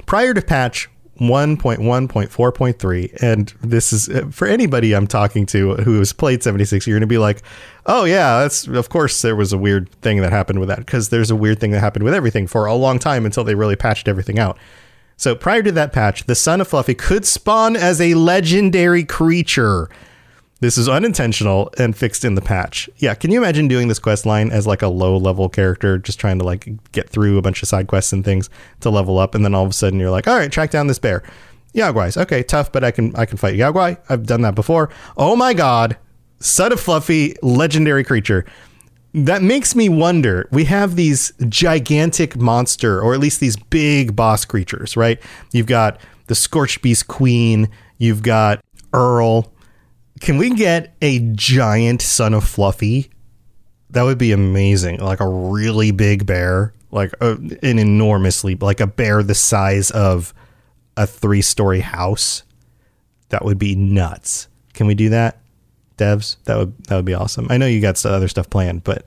Prior 0.06 0.34
to 0.34 0.42
patch 0.42 0.88
1.1.4.3 1.20 3.22
and 3.22 3.52
this 3.60 3.92
is 3.92 4.08
uh, 4.08 4.26
for 4.30 4.48
anybody 4.48 4.94
I'm 4.94 5.06
talking 5.06 5.44
to 5.46 5.74
who 5.74 5.98
has 5.98 6.14
played 6.14 6.42
76 6.42 6.86
you're 6.86 6.94
going 6.94 7.02
to 7.02 7.06
be 7.06 7.18
like 7.18 7.42
oh 7.84 8.04
yeah 8.04 8.40
that's 8.40 8.66
of 8.66 8.88
course 8.88 9.20
there 9.20 9.36
was 9.36 9.52
a 9.52 9.58
weird 9.58 9.90
thing 10.00 10.22
that 10.22 10.32
happened 10.32 10.60
with 10.60 10.70
that 10.70 10.78
because 10.78 11.10
there's 11.10 11.30
a 11.30 11.36
weird 11.36 11.60
thing 11.60 11.72
that 11.72 11.80
happened 11.80 12.06
with 12.06 12.14
everything 12.14 12.46
for 12.46 12.64
a 12.64 12.72
long 12.72 12.98
time 12.98 13.26
until 13.26 13.44
they 13.44 13.54
really 13.54 13.76
patched 13.76 14.08
everything 14.08 14.38
out 14.38 14.56
so 15.20 15.34
prior 15.34 15.62
to 15.62 15.72
that 15.72 15.92
patch 15.92 16.24
the 16.24 16.34
son 16.34 16.60
of 16.60 16.68
fluffy 16.68 16.94
could 16.94 17.26
spawn 17.26 17.76
as 17.76 18.00
a 18.00 18.14
legendary 18.14 19.04
creature 19.04 19.88
this 20.60 20.76
is 20.76 20.90
unintentional 20.90 21.72
and 21.78 21.96
fixed 21.96 22.22
in 22.22 22.34
the 22.34 22.42
patch. 22.42 22.90
Yeah, 22.98 23.14
can 23.14 23.30
you 23.30 23.38
imagine 23.38 23.66
doing 23.66 23.88
this 23.88 23.98
quest 23.98 24.26
line 24.26 24.50
as 24.50 24.66
like 24.66 24.82
a 24.82 24.88
low 24.88 25.16
level 25.16 25.48
character, 25.48 25.96
just 25.96 26.20
trying 26.20 26.38
to 26.38 26.44
like 26.44 26.68
get 26.92 27.08
through 27.08 27.38
a 27.38 27.42
bunch 27.42 27.62
of 27.62 27.68
side 27.70 27.86
quests 27.86 28.12
and 28.12 28.22
things 28.22 28.50
to 28.80 28.90
level 28.90 29.18
up, 29.18 29.34
and 29.34 29.42
then 29.42 29.54
all 29.54 29.64
of 29.64 29.70
a 29.70 29.72
sudden 29.72 29.98
you're 29.98 30.10
like, 30.10 30.28
all 30.28 30.36
right, 30.36 30.52
track 30.52 30.70
down 30.70 30.86
this 30.86 30.98
bear. 30.98 31.22
Yao 31.72 31.92
Guai's 31.92 32.16
okay, 32.18 32.42
tough, 32.42 32.70
but 32.72 32.84
I 32.84 32.90
can 32.90 33.16
I 33.16 33.24
can 33.24 33.38
fight 33.38 33.54
Yao 33.54 33.72
Guai. 33.72 33.98
I've 34.10 34.26
done 34.26 34.42
that 34.42 34.54
before. 34.54 34.90
Oh 35.16 35.34
my 35.34 35.54
god, 35.54 35.96
son 36.40 36.72
of 36.72 36.80
Fluffy, 36.80 37.36
legendary 37.42 38.04
creature. 38.04 38.44
That 39.12 39.42
makes 39.42 39.74
me 39.74 39.88
wonder. 39.88 40.48
We 40.52 40.64
have 40.66 40.96
these 40.96 41.32
gigantic 41.48 42.36
monster, 42.36 43.00
or 43.00 43.12
at 43.14 43.20
least 43.20 43.40
these 43.40 43.56
big 43.56 44.14
boss 44.14 44.44
creatures, 44.44 44.96
right? 44.96 45.20
You've 45.52 45.66
got 45.66 46.00
the 46.26 46.34
Scorched 46.34 46.80
Beast 46.82 47.08
Queen. 47.08 47.68
You've 47.98 48.22
got 48.22 48.60
Earl 48.92 49.52
can 50.20 50.36
we 50.36 50.50
get 50.50 50.94
a 51.00 51.18
giant 51.32 52.02
son 52.02 52.34
of 52.34 52.46
Fluffy? 52.46 53.10
That 53.90 54.02
would 54.02 54.18
be 54.18 54.32
amazing. 54.32 55.00
Like 55.00 55.20
a 55.20 55.28
really 55.28 55.90
big 55.90 56.26
bear, 56.26 56.74
like 56.90 57.12
a, 57.20 57.32
an 57.32 57.78
enormously, 57.78 58.54
like 58.54 58.80
a 58.80 58.86
bear 58.86 59.22
the 59.22 59.34
size 59.34 59.90
of 59.90 60.32
a 60.96 61.06
three 61.06 61.42
story 61.42 61.80
house. 61.80 62.44
That 63.30 63.44
would 63.44 63.58
be 63.58 63.74
nuts. 63.74 64.48
Can 64.74 64.86
we 64.86 64.94
do 64.94 65.08
that, 65.08 65.40
devs? 66.00 66.36
That 66.44 66.56
would 66.58 66.84
that 66.84 66.96
would 66.96 67.04
be 67.04 67.14
awesome. 67.14 67.46
I 67.50 67.56
know 67.56 67.66
you 67.66 67.80
got 67.80 68.04
other 68.04 68.28
stuff 68.28 68.48
planned, 68.50 68.84
but 68.84 69.04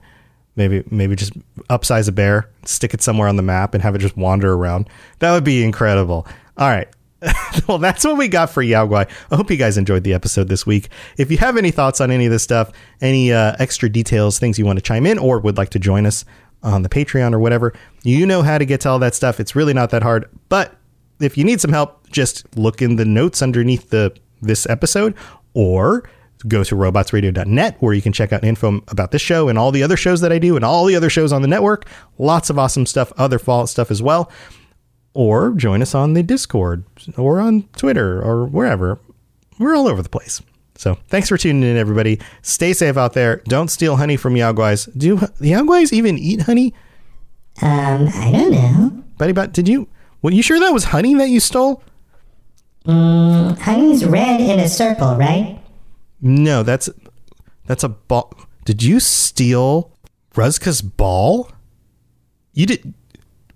maybe 0.56 0.84
maybe 0.90 1.16
just 1.16 1.32
upsize 1.68 2.08
a 2.08 2.12
bear, 2.12 2.48
stick 2.64 2.94
it 2.94 3.02
somewhere 3.02 3.28
on 3.28 3.36
the 3.36 3.42
map, 3.42 3.74
and 3.74 3.82
have 3.82 3.94
it 3.94 3.98
just 3.98 4.16
wander 4.16 4.52
around. 4.52 4.88
That 5.18 5.32
would 5.32 5.44
be 5.44 5.64
incredible. 5.64 6.26
All 6.56 6.68
right, 6.68 6.88
well, 7.68 7.78
that's 7.78 8.04
what 8.04 8.16
we 8.16 8.28
got 8.28 8.50
for 8.50 8.62
Yao 8.62 8.86
Guai. 8.86 9.08
I 9.30 9.36
hope 9.36 9.50
you 9.50 9.56
guys 9.56 9.78
enjoyed 9.78 10.04
the 10.04 10.14
episode 10.14 10.48
this 10.48 10.66
week. 10.66 10.88
If 11.16 11.30
you 11.30 11.38
have 11.38 11.56
any 11.56 11.70
thoughts 11.70 12.00
on 12.00 12.10
any 12.10 12.26
of 12.26 12.32
this 12.32 12.42
stuff, 12.42 12.70
any 13.00 13.32
uh, 13.32 13.56
extra 13.58 13.88
details, 13.88 14.38
things 14.38 14.58
you 14.58 14.64
want 14.64 14.78
to 14.78 14.82
chime 14.82 15.06
in, 15.06 15.18
or 15.18 15.40
would 15.40 15.56
like 15.56 15.70
to 15.70 15.78
join 15.78 16.06
us 16.06 16.24
on 16.62 16.82
the 16.82 16.88
Patreon 16.88 17.32
or 17.32 17.38
whatever, 17.38 17.72
you 18.02 18.26
know 18.26 18.42
how 18.42 18.58
to 18.58 18.64
get 18.64 18.80
to 18.82 18.88
all 18.88 18.98
that 18.98 19.14
stuff. 19.14 19.40
It's 19.40 19.54
really 19.54 19.74
not 19.74 19.90
that 19.90 20.02
hard. 20.02 20.28
But 20.48 20.76
if 21.20 21.36
you 21.36 21.44
need 21.44 21.60
some 21.60 21.72
help, 21.72 22.08
just 22.10 22.56
look 22.56 22.82
in 22.82 22.96
the 22.96 23.04
notes 23.04 23.42
underneath 23.42 23.90
the 23.90 24.14
this 24.42 24.66
episode, 24.68 25.14
or 25.54 26.08
go 26.48 26.64
to 26.64 26.74
robotsradio.net 26.74 27.76
where 27.80 27.94
you 27.94 28.02
can 28.02 28.12
check 28.12 28.32
out 28.32 28.44
info 28.44 28.80
about 28.88 29.10
this 29.10 29.22
show 29.22 29.48
and 29.48 29.58
all 29.58 29.70
the 29.70 29.82
other 29.82 29.96
shows 29.96 30.20
that 30.20 30.32
I 30.32 30.38
do 30.38 30.56
and 30.56 30.64
all 30.64 30.84
the 30.84 30.96
other 30.96 31.10
shows 31.10 31.32
on 31.32 31.42
the 31.42 31.48
network. 31.48 31.86
Lots 32.18 32.50
of 32.50 32.58
awesome 32.58 32.86
stuff, 32.86 33.12
other 33.16 33.38
Fallout 33.38 33.68
stuff 33.68 33.90
as 33.90 34.02
well 34.02 34.30
or 35.14 35.52
join 35.52 35.80
us 35.80 35.94
on 35.94 36.12
the 36.12 36.22
Discord 36.22 36.84
or 37.16 37.40
on 37.40 37.62
Twitter 37.76 38.20
or 38.20 38.46
wherever. 38.46 38.98
We're 39.58 39.76
all 39.76 39.88
over 39.88 40.02
the 40.02 40.08
place. 40.08 40.42
So 40.76 40.98
thanks 41.06 41.28
for 41.28 41.38
tuning 41.38 41.62
in, 41.62 41.76
everybody. 41.76 42.18
Stay 42.42 42.72
safe 42.72 42.96
out 42.96 43.12
there. 43.12 43.36
Don't 43.46 43.68
steal 43.68 43.96
honey 43.96 44.16
from 44.16 44.36
Yao 44.36 44.52
Guais. 44.52 44.88
Do 44.96 45.16
the 45.38 45.48
Yao 45.48 45.62
Guais 45.62 45.92
even 45.92 46.18
eat 46.18 46.42
honey? 46.42 46.74
Um, 47.62 48.08
I 48.12 48.32
don't 48.32 48.50
know. 48.50 49.04
Buddy 49.16 49.32
Bot, 49.32 49.52
did 49.52 49.68
you? 49.68 49.88
Well, 50.20 50.34
you 50.34 50.42
sure 50.42 50.58
that 50.58 50.72
was 50.72 50.84
honey 50.84 51.14
that 51.14 51.28
you 51.28 51.38
stole? 51.38 51.82
Mm, 52.84 53.56
honey's 53.58 54.04
red 54.04 54.40
in 54.40 54.58
a 54.58 54.68
circle, 54.68 55.14
right? 55.14 55.60
No, 56.24 56.62
that's 56.62 56.88
that's 57.66 57.84
a 57.84 57.90
ball. 57.90 58.34
Did 58.64 58.82
you 58.82 58.98
steal 58.98 59.92
Ruzka's 60.34 60.80
ball? 60.80 61.50
You 62.54 62.66
did. 62.66 62.94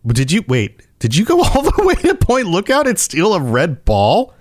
Did 0.07 0.31
you 0.31 0.45
wait? 0.47 0.83
Did 0.99 1.17
you 1.17 1.25
go 1.25 1.43
all 1.43 1.63
the 1.63 1.83
way 1.85 1.95
to 1.95 2.15
Point 2.15 2.47
Lookout 2.47 2.87
and 2.87 2.99
steal 2.99 3.35
a 3.35 3.41
red 3.41 3.85
ball? 3.85 4.35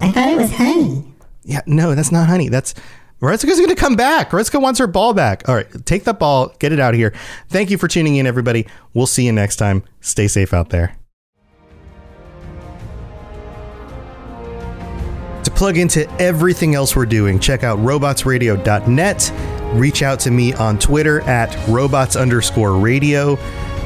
I 0.00 0.10
thought 0.10 0.30
it 0.30 0.36
was 0.36 0.52
honey. 0.52 1.14
Yeah, 1.42 1.60
no, 1.66 1.94
that's 1.94 2.10
not 2.10 2.28
honey. 2.28 2.48
That's 2.48 2.74
Ruzka's 3.20 3.58
going 3.58 3.68
to 3.68 3.74
come 3.74 3.96
back. 3.96 4.30
Retzka 4.30 4.60
wants 4.60 4.78
her 4.78 4.86
ball 4.86 5.12
back. 5.12 5.46
All 5.46 5.54
right, 5.54 5.66
take 5.84 6.04
that 6.04 6.18
ball, 6.18 6.54
get 6.58 6.72
it 6.72 6.80
out 6.80 6.94
of 6.94 6.98
here. 6.98 7.12
Thank 7.48 7.70
you 7.70 7.76
for 7.76 7.88
tuning 7.88 8.16
in, 8.16 8.26
everybody. 8.26 8.66
We'll 8.94 9.06
see 9.06 9.26
you 9.26 9.32
next 9.32 9.56
time. 9.56 9.84
Stay 10.00 10.26
safe 10.28 10.54
out 10.54 10.70
there. 10.70 10.96
Plug 15.60 15.76
into 15.76 16.10
everything 16.12 16.74
else 16.74 16.96
we're 16.96 17.04
doing, 17.04 17.38
check 17.38 17.64
out 17.64 17.78
robotsradio.net. 17.80 19.32
Reach 19.74 20.02
out 20.02 20.18
to 20.18 20.30
me 20.30 20.54
on 20.54 20.78
Twitter 20.78 21.20
at 21.28 21.54
robots 21.68 22.16
underscore 22.16 22.78
radio. 22.78 23.36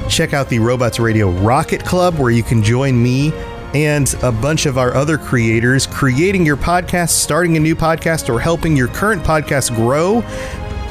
Check 0.08 0.32
out 0.34 0.48
the 0.48 0.60
Robots 0.60 1.00
Radio 1.00 1.30
Rocket 1.30 1.84
Club, 1.84 2.16
where 2.16 2.30
you 2.30 2.44
can 2.44 2.62
join 2.62 3.02
me 3.02 3.32
and 3.74 4.14
a 4.22 4.30
bunch 4.30 4.66
of 4.66 4.78
our 4.78 4.94
other 4.94 5.18
creators 5.18 5.84
creating 5.84 6.46
your 6.46 6.56
podcast, 6.56 7.10
starting 7.10 7.56
a 7.56 7.60
new 7.60 7.74
podcast, 7.74 8.32
or 8.32 8.38
helping 8.38 8.76
your 8.76 8.86
current 8.86 9.24
podcast 9.24 9.74
grow. 9.74 10.20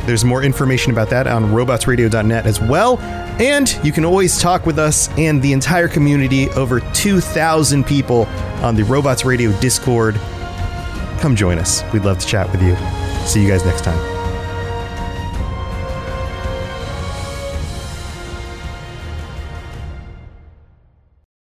There's 0.05 0.25
more 0.25 0.43
information 0.43 0.91
about 0.91 1.09
that 1.11 1.27
on 1.27 1.45
robotsradio.net 1.45 2.45
as 2.45 2.59
well. 2.59 2.99
And 3.39 3.73
you 3.85 3.93
can 3.93 4.03
always 4.03 4.37
talk 4.37 4.65
with 4.65 4.79
us 4.79 5.07
and 5.17 5.41
the 5.41 5.53
entire 5.53 5.87
community, 5.87 6.49
over 6.49 6.81
2,000 6.93 7.85
people 7.85 8.25
on 8.61 8.75
the 8.75 8.83
Robots 8.83 9.23
Radio 9.23 9.57
Discord. 9.61 10.19
Come 11.23 11.37
join 11.37 11.57
us. 11.57 11.85
We'd 11.93 12.03
love 12.03 12.19
to 12.19 12.27
chat 12.27 12.51
with 12.51 12.61
you. 12.61 12.75
See 13.25 13.41
you 13.41 13.47
guys 13.47 13.63
next 13.63 13.85
time. 13.85 14.12